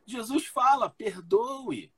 [0.06, 1.92] Jesus fala, perdoe.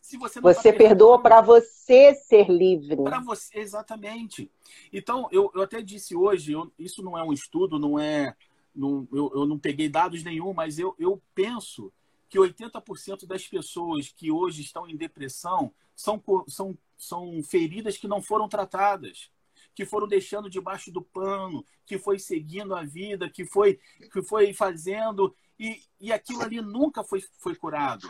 [0.00, 2.96] Se você não você tá perdoa para você ser livre.
[2.96, 4.50] Para você, exatamente.
[4.92, 8.34] Então, eu, eu até disse hoje, eu, isso não é um estudo, não é.
[8.74, 11.92] Não, eu, eu não peguei dados nenhum, mas eu, eu penso
[12.30, 18.22] que 80% das pessoas que hoje estão em depressão são, são, são feridas que não
[18.22, 19.30] foram tratadas,
[19.74, 23.80] que foram deixando debaixo do pano, que foi seguindo a vida, que foi,
[24.12, 28.08] que foi fazendo, e, e aquilo ali nunca foi, foi curado.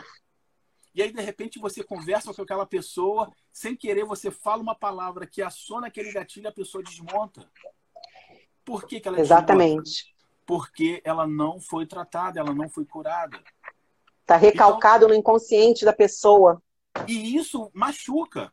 [0.93, 5.25] E aí, de repente, você conversa com aquela pessoa, sem querer, você fala uma palavra
[5.25, 7.49] que aciona aquele gatilho e a pessoa desmonta.
[8.63, 9.83] Por que, que ela Exatamente.
[9.83, 10.11] Desmonta?
[10.45, 13.41] Porque ela não foi tratada, ela não foi curada.
[14.21, 16.61] Está recalcado então, no inconsciente da pessoa.
[17.07, 18.51] E isso machuca.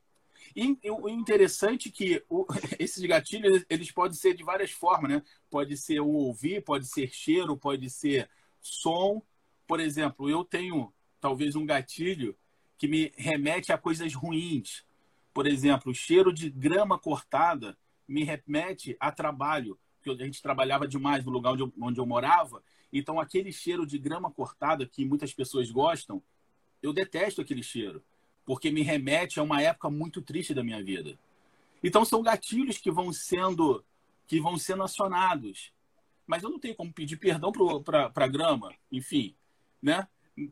[0.56, 2.46] E o interessante é que o,
[2.78, 5.22] esses gatilhos eles podem ser de várias formas, né?
[5.48, 8.28] Pode ser o ouvir, pode ser cheiro, pode ser
[8.60, 9.22] som.
[9.66, 12.36] Por exemplo, eu tenho talvez um gatilho
[12.76, 14.84] que me remete a coisas ruins.
[15.32, 17.76] Por exemplo, o cheiro de grama cortada
[18.06, 22.06] me remete a trabalho, porque a gente trabalhava demais no lugar onde eu, onde eu
[22.06, 22.62] morava.
[22.92, 26.22] Então, aquele cheiro de grama cortada, que muitas pessoas gostam,
[26.82, 28.02] eu detesto aquele cheiro,
[28.44, 31.18] porque me remete a uma época muito triste da minha vida.
[31.82, 33.84] Então, são gatilhos que vão sendo
[34.26, 35.72] que vão sendo acionados.
[36.26, 37.50] Mas eu não tenho como pedir perdão
[37.82, 39.34] para a grama, enfim,
[39.80, 40.06] né?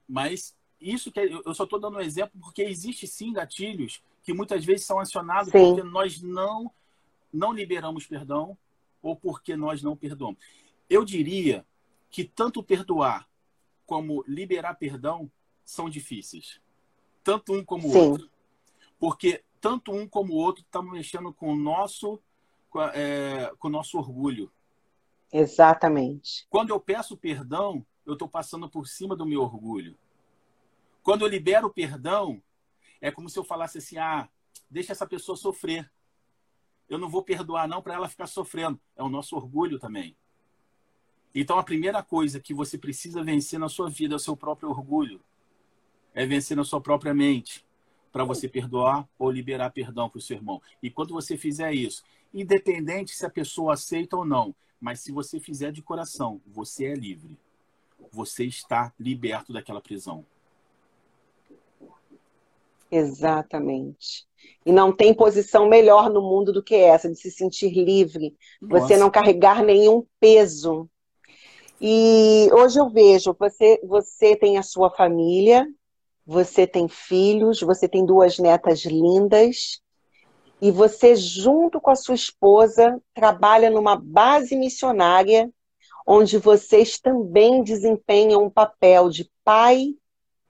[0.08, 4.64] Mas isso que eu só estou dando um exemplo porque existe sim gatilhos que muitas
[4.64, 5.58] vezes são acionados sim.
[5.58, 6.72] porque nós não
[7.32, 8.56] não liberamos perdão
[9.02, 10.40] ou porque nós não perdoamos.
[10.88, 11.64] Eu diria
[12.10, 13.28] que tanto perdoar
[13.84, 15.30] como liberar perdão
[15.64, 16.60] são difíceis,
[17.22, 18.30] tanto um como o outro,
[18.98, 22.20] porque tanto um como o outro estão mexendo com o nosso
[22.70, 24.52] com, é, com o nosso orgulho.
[25.32, 26.46] Exatamente.
[26.48, 29.98] Quando eu peço perdão, eu estou passando por cima do meu orgulho.
[31.02, 32.42] Quando eu libero perdão,
[33.00, 34.28] é como se eu falasse assim: ah,
[34.70, 35.90] deixa essa pessoa sofrer.
[36.88, 38.80] Eu não vou perdoar, não, para ela ficar sofrendo.
[38.94, 40.16] É o nosso orgulho também.
[41.38, 44.70] Então, a primeira coisa que você precisa vencer na sua vida é o seu próprio
[44.70, 45.20] orgulho.
[46.14, 47.64] É vencer na sua própria mente
[48.10, 50.60] para você perdoar ou liberar perdão para o seu irmão.
[50.82, 55.38] E quando você fizer isso, independente se a pessoa aceita ou não, mas se você
[55.38, 57.38] fizer de coração, você é livre
[58.16, 60.24] você está liberto daquela prisão.
[62.90, 64.26] Exatamente.
[64.64, 68.86] E não tem posição melhor no mundo do que essa, de se sentir livre, Nossa.
[68.86, 70.88] você não carregar nenhum peso.
[71.80, 75.66] E hoje eu vejo, você, você tem a sua família,
[76.24, 79.80] você tem filhos, você tem duas netas lindas,
[80.60, 85.50] e você, junto com a sua esposa, trabalha numa base missionária,
[86.06, 89.94] onde vocês também desempenham um papel de pai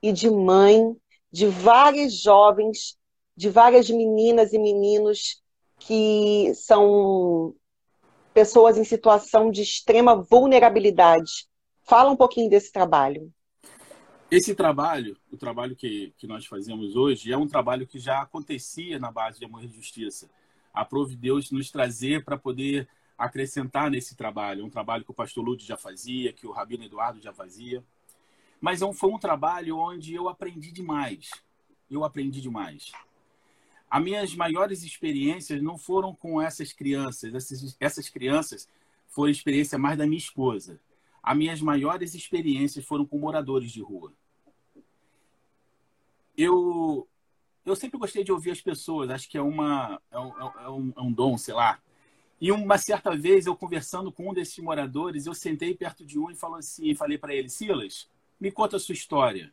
[0.01, 0.95] e de mãe
[1.31, 2.97] de várias jovens,
[3.35, 5.41] de várias meninas e meninos
[5.79, 7.53] que são
[8.37, 11.47] pessoas em situação de extrema vulnerabilidade.
[11.81, 13.33] Fala um pouquinho desse trabalho.
[14.29, 18.99] Esse trabalho, o trabalho que, que nós fazemos hoje, é um trabalho que já acontecia
[18.99, 20.29] na base de Amor e Justiça.
[20.71, 24.63] Aprove Deus nos trazer para poder acrescentar nesse trabalho.
[24.63, 27.83] Um trabalho que o pastor Lude já fazia, que o Rabino Eduardo já fazia.
[28.61, 31.31] Mas é foi um trabalho onde eu aprendi demais.
[31.89, 32.91] Eu aprendi demais.
[33.89, 37.33] As minhas maiores experiências não foram com essas crianças.
[37.33, 38.67] Essas, essas crianças
[39.07, 40.79] foram experiência mais da minha esposa.
[41.23, 44.13] As minhas maiores experiências foram com moradores de rua.
[46.37, 47.07] Eu,
[47.65, 49.09] eu sempre gostei de ouvir as pessoas.
[49.09, 51.81] Acho que é, uma, é, um, é um, é um dom, sei lá.
[52.39, 56.29] E uma certa vez, eu conversando com um desses moradores, eu sentei perto de um
[56.29, 58.07] e falou assim, falei para ele, Silas,
[58.39, 59.51] me conta a sua história.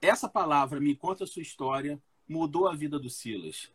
[0.00, 3.70] Essa palavra, me conta a sua história, mudou a vida do Silas.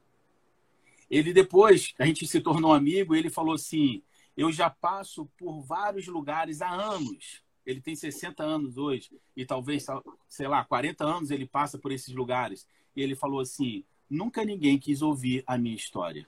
[1.10, 4.02] Ele depois, a gente se tornou amigo, ele falou assim:
[4.36, 7.42] Eu já passo por vários lugares há anos.
[7.66, 9.86] Ele tem 60 anos hoje, e talvez,
[10.28, 12.68] sei lá, 40 anos ele passa por esses lugares.
[12.96, 16.28] E ele falou assim: Nunca ninguém quis ouvir a minha história.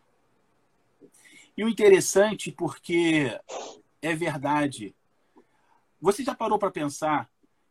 [1.57, 3.39] E o interessante, porque
[4.01, 4.93] é verdade,
[6.01, 7.29] você já parou para pensar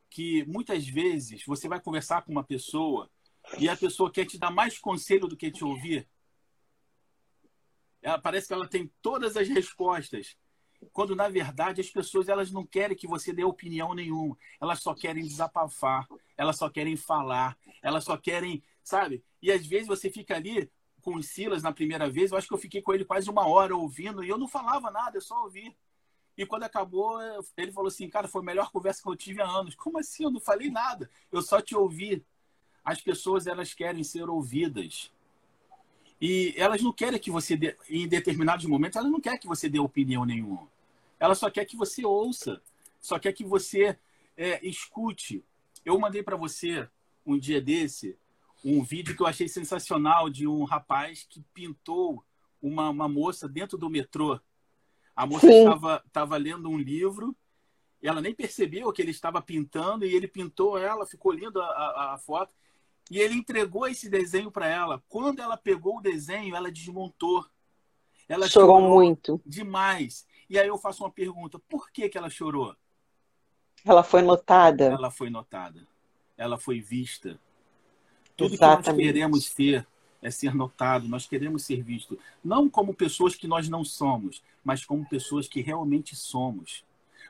[0.08, 3.10] que muitas vezes você vai conversar com uma pessoa
[3.58, 6.08] e a pessoa quer te dar mais conselho do que te ouvir?
[8.02, 10.36] Ela, parece que ela tem todas as respostas,
[10.92, 14.94] quando na verdade as pessoas elas não querem que você dê opinião nenhuma, elas só
[14.94, 19.24] querem desabafar, elas só querem falar, elas só querem, sabe?
[19.40, 20.70] E às vezes você fica ali
[21.00, 23.46] com o Silas na primeira vez, eu acho que eu fiquei com ele quase uma
[23.46, 25.74] hora ouvindo e eu não falava nada, eu só ouvia.
[26.36, 27.18] E quando acabou,
[27.56, 29.74] ele falou assim: Cara, foi a melhor conversa que eu tive há anos.
[29.74, 30.24] Como assim?
[30.24, 31.08] Eu não falei nada.
[31.30, 32.24] Eu só te ouvi.
[32.84, 35.10] As pessoas, elas querem ser ouvidas.
[36.20, 39.68] E elas não querem que você, dê, em determinados momentos, elas não querem que você
[39.68, 40.68] dê opinião nenhuma.
[41.18, 42.60] Ela só quer que você ouça.
[43.00, 43.98] Só quer que você
[44.36, 45.44] é, escute.
[45.84, 46.88] Eu mandei para você,
[47.26, 48.16] um dia desse,
[48.64, 52.24] um vídeo que eu achei sensacional de um rapaz que pintou
[52.62, 54.40] uma, uma moça dentro do metrô.
[55.14, 57.36] A moça estava, estava lendo um livro,
[58.02, 62.14] ela nem percebeu que ele estava pintando, e ele pintou ela, ficou lindo a, a,
[62.14, 62.54] a foto,
[63.10, 65.02] e ele entregou esse desenho para ela.
[65.08, 67.44] Quando ela pegou o desenho, ela desmontou.
[68.28, 69.40] Ela chorou, chorou muito.
[69.44, 70.26] Demais.
[70.48, 72.74] E aí eu faço uma pergunta: por que, que ela chorou?
[73.84, 74.84] Ela foi notada.
[74.84, 75.86] Ela foi notada.
[76.36, 77.38] Ela foi vista.
[78.36, 78.84] Tudo Exatamente.
[78.84, 79.86] que nós queremos ter
[80.24, 84.84] é ser notado, nós queremos ser vistos, não como pessoas que nós não somos, mas
[84.84, 86.82] como pessoas que realmente somos,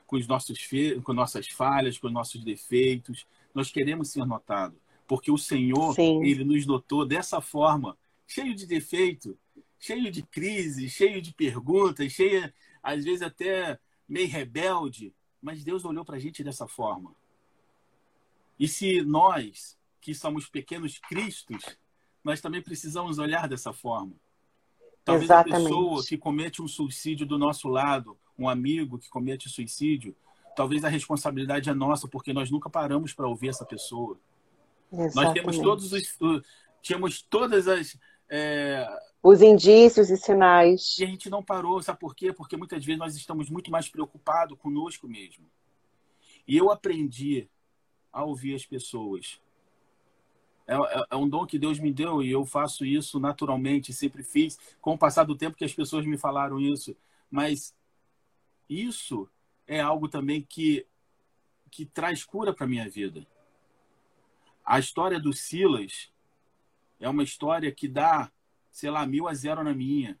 [0.07, 0.57] com os nossos
[1.03, 4.77] com nossas falhas, com os nossos defeitos, nós queremos ser notados,
[5.07, 6.23] porque o Senhor, Sim.
[6.23, 7.97] ele nos notou dessa forma,
[8.27, 9.37] cheio de defeito,
[9.79, 12.51] cheio de crise, cheio de perguntas, cheio
[12.81, 17.15] às vezes até meio rebelde, mas Deus olhou para a gente dessa forma.
[18.59, 21.77] E se nós, que somos pequenos cristos,
[22.23, 24.13] nós também precisamos olhar dessa forma.
[25.03, 25.61] Talvez Exatamente.
[25.61, 30.15] a pessoa que comete um suicídio do nosso lado, um amigo que comete suicídio,
[30.55, 34.17] talvez a responsabilidade é nossa, porque nós nunca paramos para ouvir essa pessoa.
[34.97, 35.15] Exatamente.
[35.15, 36.17] Nós temos todos os,
[36.81, 37.97] tínhamos todas as
[38.29, 38.87] é...
[39.21, 40.97] os indícios e sinais.
[40.99, 42.31] E a gente não parou, sabe por quê?
[42.31, 45.45] Porque muitas vezes nós estamos muito mais preocupados conosco mesmo.
[46.47, 47.49] E eu aprendi
[48.11, 49.41] a ouvir as pessoas.
[50.67, 54.23] É, é, é, um dom que Deus me deu e eu faço isso naturalmente, sempre
[54.23, 56.95] fiz, com o passar do tempo que as pessoas me falaram isso.
[57.29, 57.75] Mas
[58.69, 59.29] isso
[59.67, 60.85] é algo também que,
[61.69, 63.25] que traz cura para a minha vida.
[64.65, 66.11] A história do Silas
[66.99, 68.31] é uma história que dá,
[68.71, 70.19] sei lá, mil a zero na minha.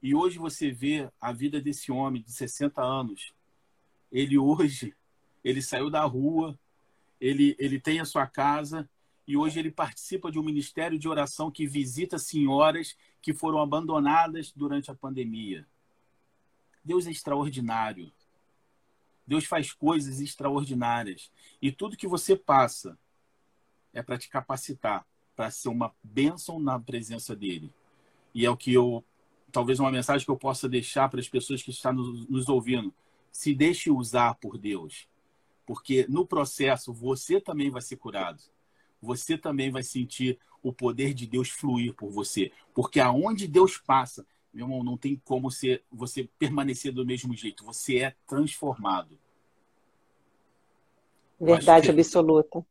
[0.00, 3.32] E hoje você vê a vida desse homem de 60 anos.
[4.10, 4.94] Ele hoje,
[5.42, 6.56] ele saiu da rua,
[7.20, 8.88] ele, ele tem a sua casa
[9.26, 14.52] e hoje ele participa de um ministério de oração que visita senhoras que foram abandonadas
[14.52, 15.66] durante a pandemia.
[16.84, 18.12] Deus é extraordinário.
[19.26, 21.30] Deus faz coisas extraordinárias.
[21.60, 22.98] E tudo que você passa,
[23.92, 27.72] é para te capacitar para ser uma bênção na presença dele.
[28.34, 29.04] E é o que eu,
[29.50, 32.92] talvez uma mensagem que eu possa deixar para as pessoas que estão nos, ouvindo.
[33.30, 35.08] Se deixe usar por Deus.
[35.66, 38.42] Porque no processo você também vai ser curado.
[39.00, 42.52] Você também vai sentir o poder de Deus fluir por você.
[42.74, 47.64] Porque aonde Deus passa, meu irmão, não tem como ser, você permanecer do mesmo jeito.
[47.64, 49.18] Você é transformado.
[51.40, 51.98] Verdade que...
[51.98, 52.64] absoluta.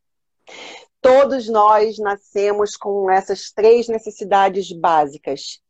[1.02, 5.62] Todos nós nascemos com essas três necessidades básicas: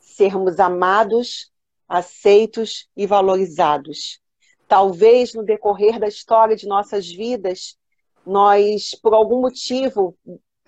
[0.00, 1.52] sermos amados,
[1.88, 4.20] aceitos e valorizados.
[4.66, 7.78] Talvez no decorrer da história de nossas vidas,
[8.26, 10.16] nós, por algum motivo,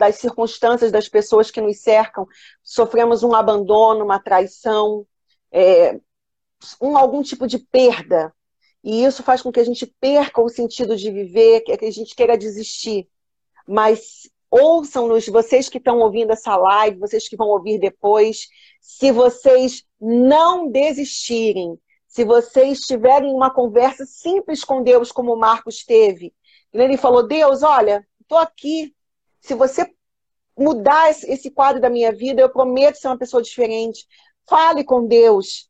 [0.03, 2.27] das circunstâncias das pessoas que nos cercam,
[2.61, 5.07] sofremos um abandono, uma traição,
[5.53, 6.01] é,
[6.81, 8.35] um, algum tipo de perda.
[8.83, 12.17] E isso faz com que a gente perca o sentido de viver, que a gente
[12.17, 13.09] queira desistir.
[13.65, 18.49] Mas ouçam-nos, vocês que estão ouvindo essa live, vocês que vão ouvir depois,
[18.81, 21.79] se vocês não desistirem,
[22.09, 26.35] se vocês tiverem uma conversa simples com Deus, como o Marcos teve,
[26.75, 28.93] ele falou: Deus, olha, estou aqui,
[29.43, 29.93] se você
[30.57, 34.07] mudar esse quadro da minha vida, eu prometo ser uma pessoa diferente.
[34.49, 35.69] Fale com Deus.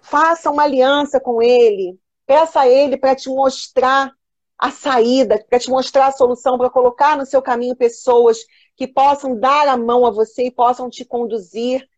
[0.00, 1.98] Faça uma aliança com Ele.
[2.26, 4.12] Peça a Ele para te mostrar
[4.58, 8.38] a saída, para te mostrar a solução, para colocar no seu caminho pessoas
[8.76, 11.88] que possam dar a mão a você e possam te conduzir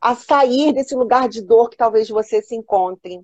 [0.00, 3.20] a sair desse lugar de dor que talvez você se encontre.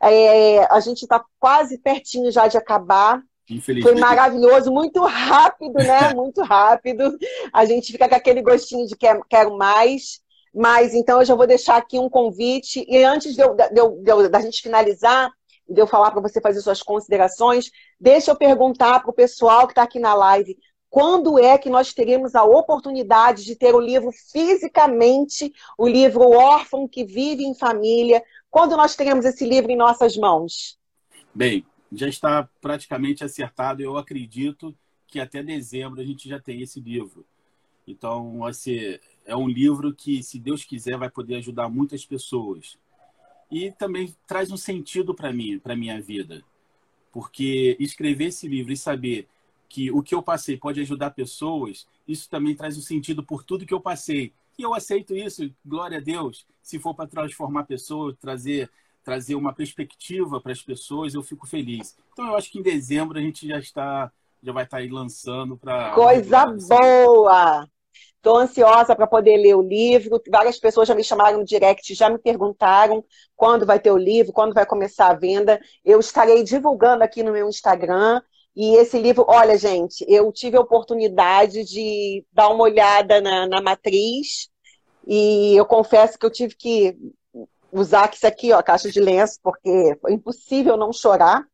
[0.00, 3.22] É, a gente está quase pertinho já de acabar.
[3.82, 6.12] Foi maravilhoso, muito rápido, né?
[6.14, 7.16] Muito rápido.
[7.52, 10.20] A gente fica com aquele gostinho de quer, quero mais.
[10.54, 12.84] Mas então eu já vou deixar aqui um convite.
[12.88, 15.30] E antes de eu, de eu, de eu da gente finalizar,
[15.68, 19.72] de eu falar para você fazer suas considerações, deixa eu perguntar para o pessoal que
[19.72, 20.56] está aqui na live.
[20.88, 26.88] Quando é que nós teremos a oportunidade de ter o livro fisicamente, o livro Órfão
[26.88, 28.22] que Vive em Família?
[28.50, 30.76] Quando nós teremos esse livro em nossas mãos?
[31.32, 33.82] Bem, já está praticamente acertado.
[33.82, 34.74] Eu acredito
[35.06, 37.24] que até dezembro a gente já tem esse livro.
[37.86, 42.78] Então, assim, é um livro que, se Deus quiser, vai poder ajudar muitas pessoas.
[43.50, 46.42] E também traz um sentido para mim, para minha vida.
[47.12, 49.26] Porque escrever esse livro e saber
[49.68, 53.66] que o que eu passei pode ajudar pessoas, isso também traz um sentido por tudo
[53.66, 54.32] que eu passei.
[54.58, 56.46] E eu aceito isso, glória a Deus.
[56.62, 58.70] Se for para transformar pessoas, trazer
[59.10, 61.96] trazer uma perspectiva para as pessoas, eu fico feliz.
[62.12, 64.88] Então eu acho que em dezembro a gente já está já vai estar tá aí
[64.88, 67.68] lançando para Coisa boa.
[68.14, 70.22] Estou ansiosa para poder ler o livro.
[70.30, 73.04] Várias pessoas já me chamaram no direct, já me perguntaram
[73.34, 75.60] quando vai ter o livro, quando vai começar a venda.
[75.84, 78.22] Eu estarei divulgando aqui no meu Instagram.
[78.54, 83.60] E esse livro, olha, gente, eu tive a oportunidade de dar uma olhada na, na
[83.60, 84.48] matriz.
[85.06, 86.96] E eu confesso que eu tive que
[87.72, 91.44] usar isso aqui, ó, caixa de lenço, porque foi impossível não chorar.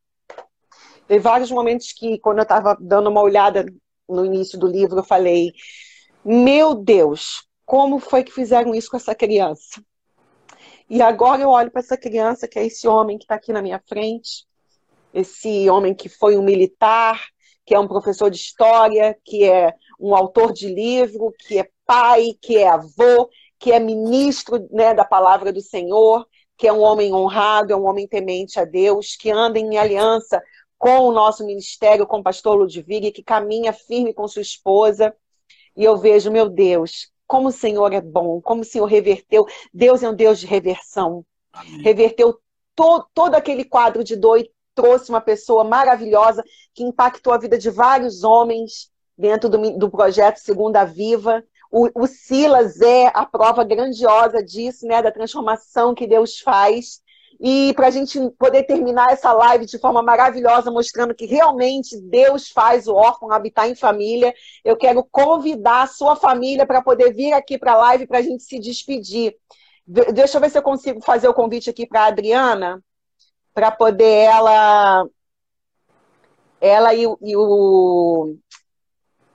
[1.07, 3.65] Teve vários momentos que, quando eu estava dando uma olhada
[4.07, 5.51] no início do livro, eu falei:
[6.23, 9.81] Meu Deus, como foi que fizeram isso com essa criança?
[10.89, 13.61] E agora eu olho para essa criança, que é esse homem que está aqui na
[13.61, 14.45] minha frente,
[15.13, 17.21] esse homem que foi um militar,
[17.65, 22.27] que é um professor de história, que é um autor de livro, que é pai,
[22.41, 23.29] que é avô,
[23.59, 26.27] que é ministro né, da palavra do Senhor,
[26.57, 30.41] que é um homem honrado, é um homem temente a Deus, que anda em aliança
[30.77, 35.13] com o nosso ministério, com o pastor Ludwig, que caminha firme com sua esposa.
[35.75, 39.45] E eu vejo, meu Deus, como o Senhor é bom, como o Senhor reverteu.
[39.73, 41.25] Deus é um Deus de reversão.
[41.51, 41.81] Amém.
[41.81, 42.39] Reverteu
[42.75, 46.43] to, todo aquele quadro de dor e trouxe uma pessoa maravilhosa
[46.73, 51.43] que impactou a vida de vários homens dentro do, do projeto Segunda Viva.
[51.71, 57.01] O, o Silas é a prova grandiosa disso, né, da transformação que Deus faz.
[57.39, 62.49] E para a gente poder terminar essa live de forma maravilhosa, mostrando que realmente Deus
[62.49, 64.33] faz o órfão habitar em família,
[64.65, 68.21] eu quero convidar a sua família para poder vir aqui para a live para a
[68.23, 69.35] gente se despedir.
[69.85, 72.83] Deixa eu ver se eu consigo fazer o convite aqui para a Adriana,
[73.53, 75.07] para poder ela,
[76.59, 78.35] ela e, e o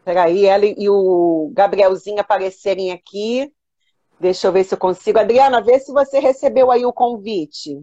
[0.05, 3.53] Peraí, ela e o Gabrielzinho aparecerem aqui.
[4.19, 5.19] Deixa eu ver se eu consigo.
[5.19, 7.81] Adriana, vê se você recebeu aí o convite.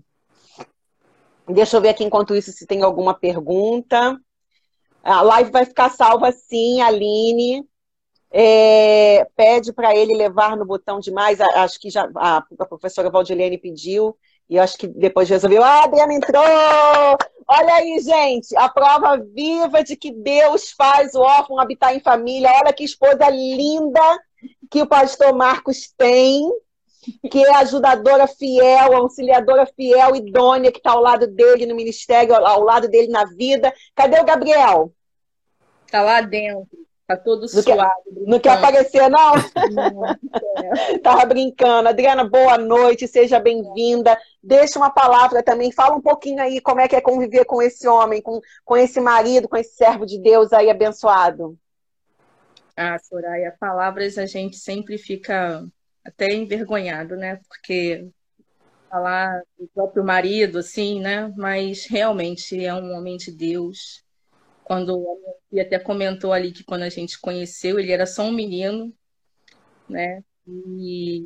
[1.47, 4.17] Deixa eu ver aqui enquanto isso se tem alguma pergunta.
[5.03, 7.67] A live vai ficar salva sim, Aline.
[8.31, 11.39] É, pede para ele levar no botão de mais.
[11.41, 14.15] Acho que já a, professora Valdilene pediu.
[14.49, 16.43] E acho que depois resolveu, ah, Adriana entrou!
[17.51, 22.51] Olha aí, gente, a prova viva de que Deus faz o órfão habitar em família.
[22.63, 23.99] Olha que esposa linda
[24.69, 26.47] que o pastor Marcos tem,
[27.31, 32.61] que é ajudadora fiel, auxiliadora fiel, idônea, que está ao lado dele no ministério, ao
[32.61, 33.73] lado dele na vida.
[33.95, 34.93] Cadê o Gabriel?
[35.87, 36.67] Está lá dentro.
[37.09, 37.63] Tá todo não suave.
[37.63, 39.33] Quer, não quer aparecer, não?
[39.71, 41.89] Não, Tava brincando.
[41.89, 44.15] Adriana, boa noite, seja bem-vinda.
[44.43, 45.71] Deixa uma palavra também.
[45.71, 49.01] Fala um pouquinho aí como é que é conviver com esse homem, com, com esse
[49.01, 51.57] marido, com esse servo de Deus aí abençoado.
[52.77, 55.65] Ah, Soraya, palavras a gente sempre fica
[56.05, 57.39] até envergonhado, né?
[57.47, 58.07] Porque
[58.87, 61.33] falar do próprio marido, assim, né?
[61.35, 64.07] Mas realmente é um homem de Deus
[64.69, 65.03] quando
[65.51, 68.93] minha até comentou ali que quando a gente conheceu, ele era só um menino,
[69.89, 70.23] né?
[70.47, 71.25] E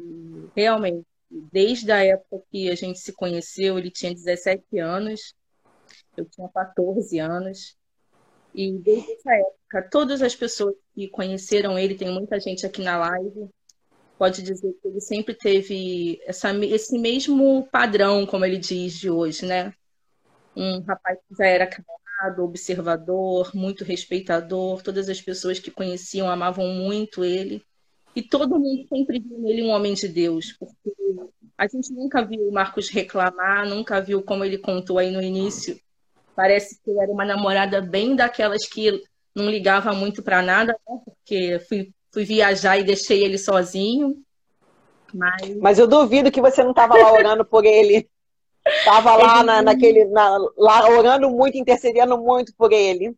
[0.55, 1.05] realmente,
[1.51, 5.35] desde a época que a gente se conheceu, ele tinha 17 anos,
[6.15, 7.77] eu tinha 14 anos.
[8.55, 12.97] E desde essa época, todas as pessoas que conheceram ele, tem muita gente aqui na
[12.97, 13.49] live,
[14.17, 19.45] pode dizer que ele sempre teve essa, esse mesmo padrão, como ele diz de hoje,
[19.45, 19.73] né?
[20.55, 21.67] Um rapaz que já era
[22.39, 24.81] observador, muito respeitador.
[24.81, 27.63] Todas as pessoas que conheciam amavam muito ele.
[28.15, 30.93] E todo mundo sempre viu nele um homem de Deus, porque
[31.57, 35.79] a gente nunca viu o Marcos reclamar, nunca viu como ele contou aí no início.
[36.35, 39.01] Parece que ele era uma namorada bem daquelas que
[39.35, 40.99] não ligava muito para nada, né?
[41.05, 44.15] porque fui, fui viajar e deixei ele sozinho.
[45.13, 45.57] Mas...
[45.57, 48.07] Mas eu duvido que você não estava lá orando por ele.
[48.65, 49.45] Estava lá ele...
[49.45, 53.15] na, naquele, na, lá orando muito, intercedendo muito por ele.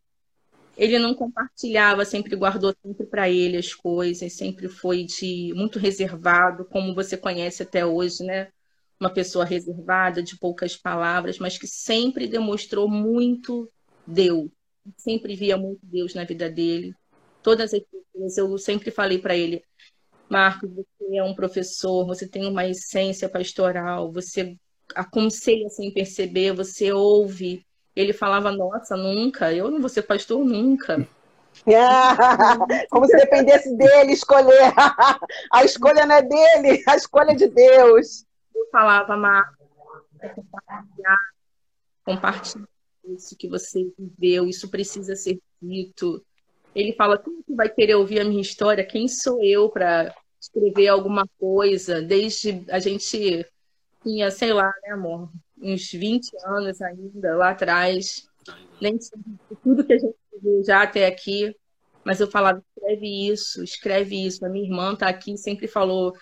[0.77, 6.65] Ele não compartilhava, sempre guardou sempre para ele as coisas, sempre foi de muito reservado,
[6.65, 8.49] como você conhece até hoje, né?
[8.99, 13.71] Uma pessoa reservada, de poucas palavras, mas que sempre demonstrou muito
[14.05, 14.49] Deus.
[14.97, 16.93] Sempre via muito Deus na vida dele.
[17.41, 19.63] Todas as pessoas, eu sempre falei para ele,
[20.29, 24.57] Marcos, você é um professor, você tem uma essência pastoral, você
[24.93, 27.65] aconselha sem perceber, você ouve.
[27.95, 31.07] Ele falava, nossa, nunca, eu não vou ser pastor nunca.
[32.89, 34.73] como se dependesse dele escolher.
[35.51, 38.25] A escolha não é dele, a escolha é de Deus.
[38.53, 39.65] Eu falava, Marcos,
[40.35, 41.19] compartilhar,
[42.03, 42.67] compartilhar
[43.05, 46.23] isso que você viveu, isso precisa ser dito.
[46.73, 48.85] Ele fala, quem vai querer ouvir a minha história?
[48.85, 52.01] Quem sou eu para escrever alguma coisa?
[52.01, 53.45] Desde a gente
[54.05, 58.29] tinha, sei lá, né, amor, uns 20 anos ainda lá atrás,
[58.79, 58.97] nem
[59.63, 61.55] tudo que a gente viu já até aqui,
[62.03, 64.45] mas eu falava, escreve isso, escreve isso.
[64.45, 66.13] A minha irmã está aqui, sempre falou,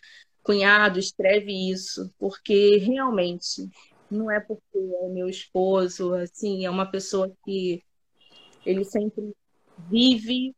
[0.41, 3.69] cunhado, escreve isso, porque realmente
[4.09, 7.83] não é porque é meu esposo, assim, é uma pessoa que
[8.65, 9.35] ele sempre
[9.89, 10.55] vive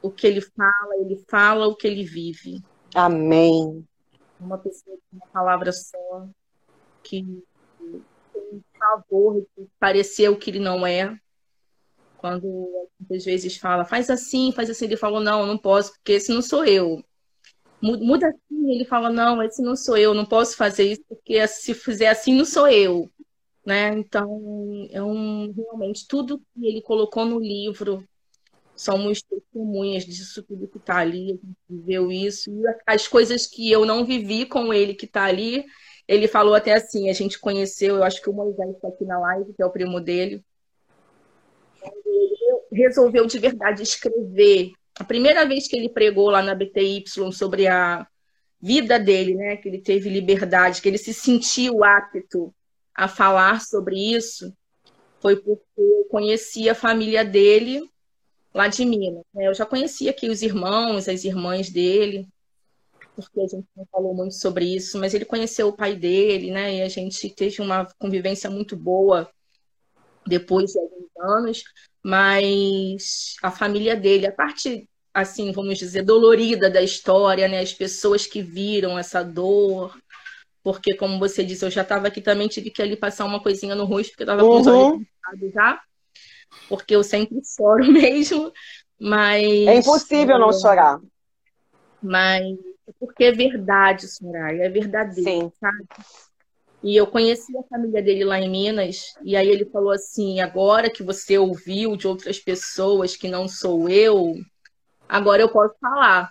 [0.00, 2.62] o que ele fala, ele fala o que ele vive.
[2.94, 3.86] Amém.
[4.40, 6.28] Uma pessoa com uma palavra só,
[7.08, 7.42] que
[8.32, 11.18] tem favor de parecer o que ele não é.
[12.18, 12.68] Quando
[13.10, 16.42] às vezes fala, faz assim, faz assim, ele fala, não, não posso, porque esse não
[16.42, 17.02] sou eu.
[17.80, 21.72] Muda assim, ele fala, não, esse não sou eu, não posso fazer isso, porque se
[21.74, 23.08] fizer assim, não sou eu.
[23.64, 23.90] Né?
[23.90, 28.04] Então, é um, realmente, tudo que ele colocou no livro,
[28.74, 33.70] somos testemunhas disso tudo que está ali, a gente viveu isso, e as coisas que
[33.70, 35.64] eu não vivi com ele que está ali,
[36.08, 39.18] ele falou até assim, a gente conheceu, eu acho que o Moisés está aqui na
[39.20, 40.42] live, que é o primo dele.
[41.82, 44.72] Ele resolveu de verdade escrever.
[44.98, 48.06] A primeira vez que ele pregou lá na BTY sobre a
[48.60, 52.52] vida dele, né, que ele teve liberdade, que ele se sentiu apto
[52.94, 54.52] a falar sobre isso,
[55.20, 57.82] foi porque eu conheci a família dele
[58.54, 59.24] lá de Minas.
[59.34, 59.46] Né?
[59.46, 62.26] Eu já conhecia aqui os irmãos, as irmãs dele,
[63.18, 66.76] porque a gente não falou muito sobre isso, mas ele conheceu o pai dele, né?
[66.76, 69.28] E a gente teve uma convivência muito boa
[70.24, 71.64] depois de alguns anos,
[72.00, 77.58] mas a família dele, a parte assim, vamos dizer, dolorida da história, né?
[77.58, 79.98] As pessoas que viram essa dor,
[80.62, 83.74] porque como você disse, eu já estava aqui também, tive que ali passar uma coisinha
[83.74, 85.00] no rosto, porque eu estava com os olhos
[85.42, 85.50] uhum.
[85.52, 85.80] já,
[86.68, 88.52] porque eu sempre choro mesmo,
[89.00, 89.42] mas...
[89.42, 91.00] É impossível não chorar.
[92.00, 92.44] Mas
[92.98, 95.52] porque é verdade, Soraya, é verdadeiro, Sim.
[95.60, 95.86] sabe?
[96.82, 100.88] E eu conheci a família dele lá em Minas, e aí ele falou assim: agora
[100.90, 104.34] que você ouviu de outras pessoas que não sou eu,
[105.08, 106.30] agora eu posso falar.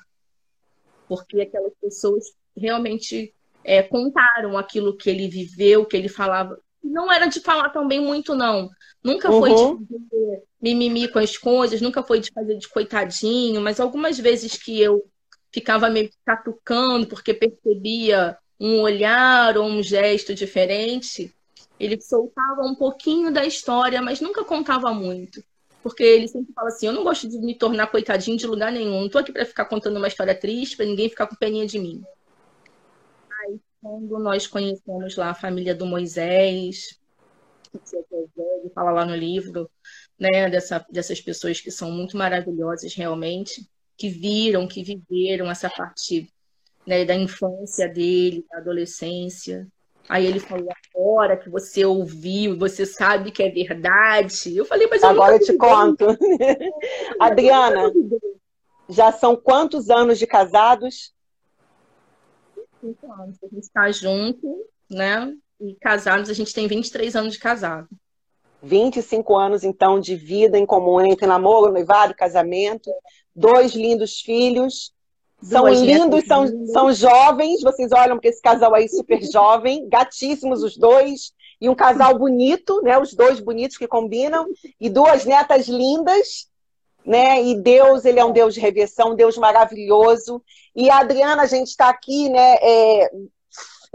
[1.07, 2.23] Porque aquelas pessoas
[2.55, 3.33] realmente
[3.63, 6.57] é, contaram aquilo que ele viveu, que ele falava.
[6.83, 8.69] Não era de falar também muito, não.
[9.03, 9.55] Nunca foi Uhum.
[9.55, 14.57] de fazer mimimi com as coisas, nunca foi de fazer de coitadinho, mas algumas vezes
[14.57, 15.05] que eu
[15.51, 21.33] ficava meio catucando porque percebia um olhar ou um gesto diferente,
[21.79, 25.43] ele soltava um pouquinho da história, mas nunca contava muito.
[25.83, 29.01] Porque ele sempre fala assim: eu não gosto de me tornar coitadinho de lugar nenhum.
[29.01, 31.79] Não tô aqui para ficar contando uma história triste, para ninguém ficar com peninha de
[31.79, 32.03] mim.
[33.41, 36.99] Aí, quando nós conhecemos lá a família do Moisés,
[38.73, 39.69] fala lá no livro,
[40.19, 43.67] né, dessa, dessas pessoas que são muito maravilhosas realmente,
[43.97, 46.31] que viram, que viveram essa parte
[46.85, 49.67] né, da infância dele, da adolescência.
[50.07, 54.55] Aí ele falou, agora que você ouviu, você sabe que é verdade.
[54.55, 56.05] Eu falei, mas eu Agora eu te conto.
[57.19, 57.91] Adriana,
[58.87, 61.13] já são quantos anos de casados?
[62.79, 65.35] Cinco anos a gente está junto, né?
[65.59, 67.89] E casados, a gente tem 23 anos de casado.
[68.61, 72.89] 25 anos, então, de vida em comum entre namoro, noivado, casamento.
[73.35, 74.93] Dois lindos filhos.
[75.41, 76.71] São Duas lindos, são, lindas.
[76.71, 77.61] são jovens.
[77.61, 81.31] Vocês olham para esse casal aí super jovem, gatíssimos os dois.
[81.61, 82.97] E um casal bonito, né?
[82.97, 84.47] Os dois bonitos que combinam.
[84.79, 86.47] E duas netas lindas,
[87.05, 87.43] né?
[87.43, 90.41] E Deus, ele é um Deus de reversão, um Deus maravilhoso.
[90.75, 92.55] E a Adriana, a gente está aqui, né?
[92.61, 93.09] é,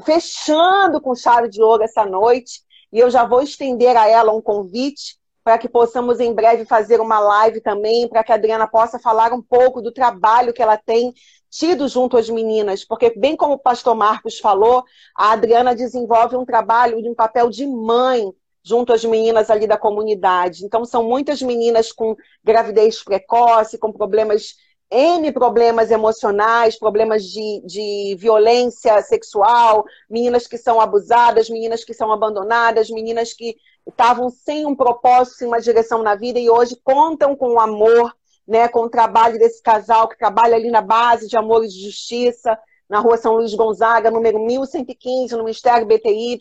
[0.04, 2.62] fechando com chave de ouro essa noite.
[2.92, 7.00] E eu já vou estender a ela um convite para que possamos em breve fazer
[7.00, 10.76] uma live também, para que a Adriana possa falar um pouco do trabalho que ela
[10.76, 11.12] tem
[11.50, 14.84] tido junto às meninas, porque bem como o pastor Marcos falou,
[15.14, 18.32] a Adriana desenvolve um trabalho de um papel de mãe
[18.64, 20.64] junto às meninas ali da comunidade.
[20.64, 24.54] Então são muitas meninas com gravidez precoce, com problemas
[24.92, 32.12] N problemas emocionais, problemas de, de violência sexual, meninas que são abusadas, meninas que são
[32.12, 33.56] abandonadas, meninas que
[33.88, 38.14] estavam sem um propósito, sem uma direção na vida e hoje contam com o amor,
[38.46, 41.82] né, com o trabalho desse casal que trabalha ali na base de amor e de
[41.82, 46.38] justiça, na rua São Luís Gonzaga, número 1115, no Ministério BTY.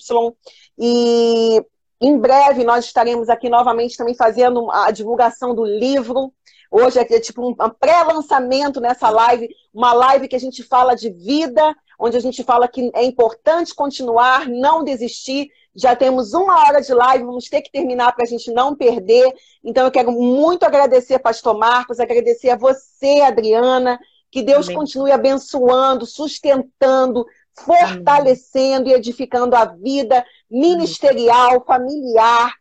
[0.77, 1.65] E
[2.01, 6.33] em breve nós estaremos aqui novamente também fazendo a divulgação do livro.
[6.71, 11.75] Hoje é tipo um pré-lançamento nessa live, uma live que a gente fala de vida,
[11.99, 15.49] onde a gente fala que é importante continuar, não desistir.
[15.75, 19.33] Já temos uma hora de live, vamos ter que terminar para a gente não perder.
[19.61, 23.99] Então eu quero muito agradecer, Pastor Marcos, agradecer a você, Adriana,
[24.31, 24.77] que Deus Amém.
[24.77, 32.53] continue abençoando, sustentando, fortalecendo e edificando a vida ministerial, familiar,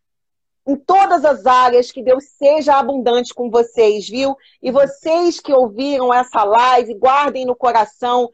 [0.70, 4.36] em todas as áreas, que Deus seja abundante com vocês, viu?
[4.62, 8.30] E vocês que ouviram essa live, guardem no coração,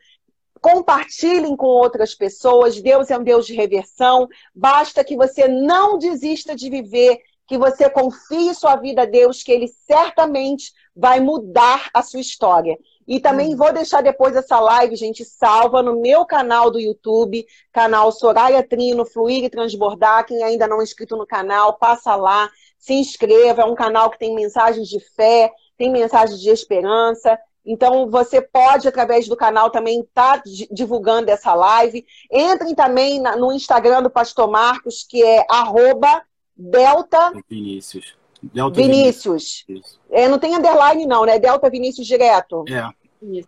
[0.61, 2.80] compartilhem com outras pessoas.
[2.82, 4.28] Deus é um Deus de reversão.
[4.55, 9.53] Basta que você não desista de viver, que você confie sua vida a Deus, que
[9.53, 12.76] Ele certamente vai mudar a sua história.
[13.07, 18.11] E também vou deixar depois essa live, gente, salva no meu canal do YouTube, canal
[18.11, 20.27] Soraya Trino, Fluir e Transbordar.
[20.27, 23.63] Quem ainda não é inscrito no canal, passa lá, se inscreva.
[23.63, 27.39] É um canal que tem mensagens de fé, tem mensagens de esperança.
[27.65, 30.41] Então, você pode, através do canal, também estar
[30.71, 32.05] divulgando essa live.
[32.31, 36.23] Entrem também no Instagram do Pastor Marcos, que é arroba
[36.57, 38.17] Delta Vinícius.
[38.53, 39.65] Delta Vinícius.
[39.67, 40.01] Vinícius.
[40.11, 41.39] É, não tem underline, não, né?
[41.39, 42.65] Delta Vinícius direto.
[42.69, 42.81] É,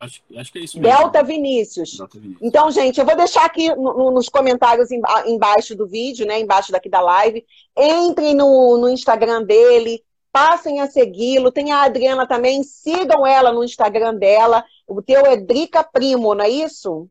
[0.00, 0.96] acho, acho que é isso mesmo.
[0.98, 1.96] Delta Vinícius.
[1.98, 2.42] Delta Vinícius.
[2.48, 6.40] Então, gente, eu vou deixar aqui no- no- nos comentários emba- embaixo do vídeo, né?
[6.40, 7.44] Embaixo daqui da live.
[7.76, 11.50] Entrem no, no Instagram dele, passem a segui-lo.
[11.52, 14.64] Tem a Adriana também, sigam ela no Instagram dela.
[14.86, 17.08] O teu é Drica Primo, não é isso?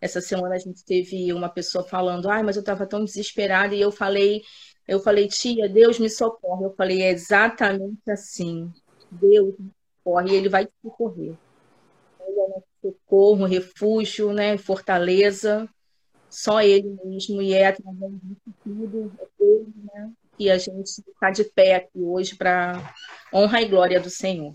[0.00, 3.80] Essa semana a gente teve uma pessoa falando: ai, mas eu estava tão desesperada, e
[3.80, 4.42] eu falei.
[4.86, 6.64] Eu falei, tia, Deus me socorre.
[6.64, 8.72] Eu falei, é exatamente assim.
[9.10, 9.54] Deus
[10.04, 11.34] socorre e ele vai te socorrer.
[12.20, 15.68] Ele é nosso socorro, refúgio, né, fortaleza.
[16.30, 21.30] Só ele mesmo, e é através disso tudo, é ele, né, que a gente está
[21.30, 22.94] de pé aqui hoje para
[23.32, 24.52] honra e glória do Senhor.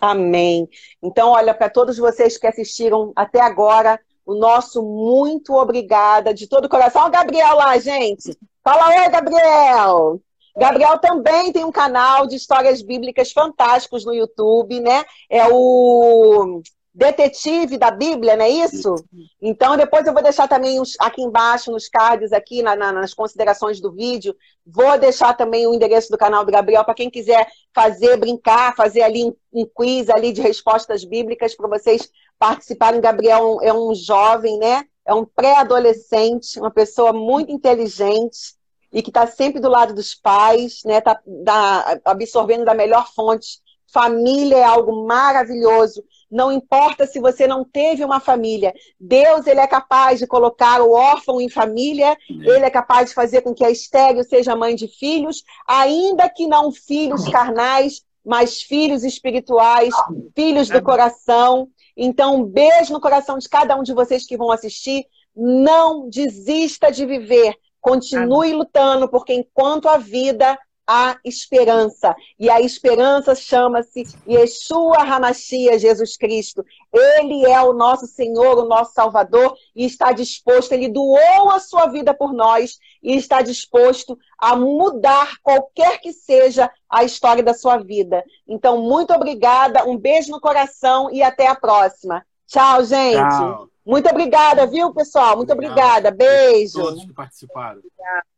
[0.00, 0.68] Amém.
[1.02, 6.64] Então, olha, para todos vocês que assistiram até agora, o nosso muito obrigada de todo
[6.64, 7.02] o coração.
[7.02, 8.36] Olha o Gabriel lá, gente.
[8.62, 10.20] Fala oi, Gabriel.
[10.58, 15.04] Gabriel também tem um canal de histórias bíblicas fantásticos no YouTube, né?
[15.30, 16.60] É o
[16.96, 18.94] Detetive da Bíblia, não é isso?
[19.40, 23.82] Então, depois eu vou deixar também aqui embaixo, nos cards, aqui na, na, nas considerações
[23.82, 24.34] do vídeo,
[24.66, 29.02] vou deixar também o endereço do canal do Gabriel para quem quiser fazer, brincar, fazer
[29.02, 32.08] ali um, um quiz ali de respostas bíblicas para vocês
[32.38, 33.00] participarem.
[33.00, 34.84] Gabriel é um jovem, né?
[35.04, 38.56] É um pré-adolescente, uma pessoa muito inteligente,
[38.92, 41.00] e que está sempre do lado dos pais, né?
[41.00, 43.60] Tá, da, absorvendo da melhor fonte.
[43.92, 46.02] Família é algo maravilhoso.
[46.30, 48.74] Não importa se você não teve uma família.
[48.98, 52.16] Deus ele é capaz de colocar o órfão em família.
[52.28, 56.46] Ele é capaz de fazer com que a estéreo seja mãe de filhos, ainda que
[56.46, 59.94] não filhos carnais, mas filhos espirituais,
[60.34, 61.68] filhos do coração.
[61.96, 65.06] Então, um beijo no coração de cada um de vocês que vão assistir.
[65.34, 67.54] Não desista de viver.
[67.80, 72.14] Continue lutando, porque enquanto a vida há esperança.
[72.38, 76.64] E a esperança chama-se Yeshua Hamashia, Jesus Cristo.
[76.92, 81.86] Ele é o nosso Senhor, o nosso Salvador, e está disposto, ele doou a sua
[81.86, 87.78] vida por nós e está disposto a mudar qualquer que seja a história da sua
[87.78, 88.24] vida.
[88.46, 92.24] Então, muito obrigada, um beijo no coração e até a próxima.
[92.46, 93.16] Tchau, gente.
[93.16, 93.68] Tchau.
[93.84, 95.36] Muito obrigada, viu, pessoal?
[95.36, 96.10] Muito obrigada.
[96.10, 96.80] Beijo.
[96.80, 97.78] Todos que participaram.
[97.78, 98.35] Obrigada.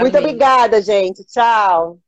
[0.00, 1.24] Muito obrigada, gente.
[1.24, 2.00] Tchau.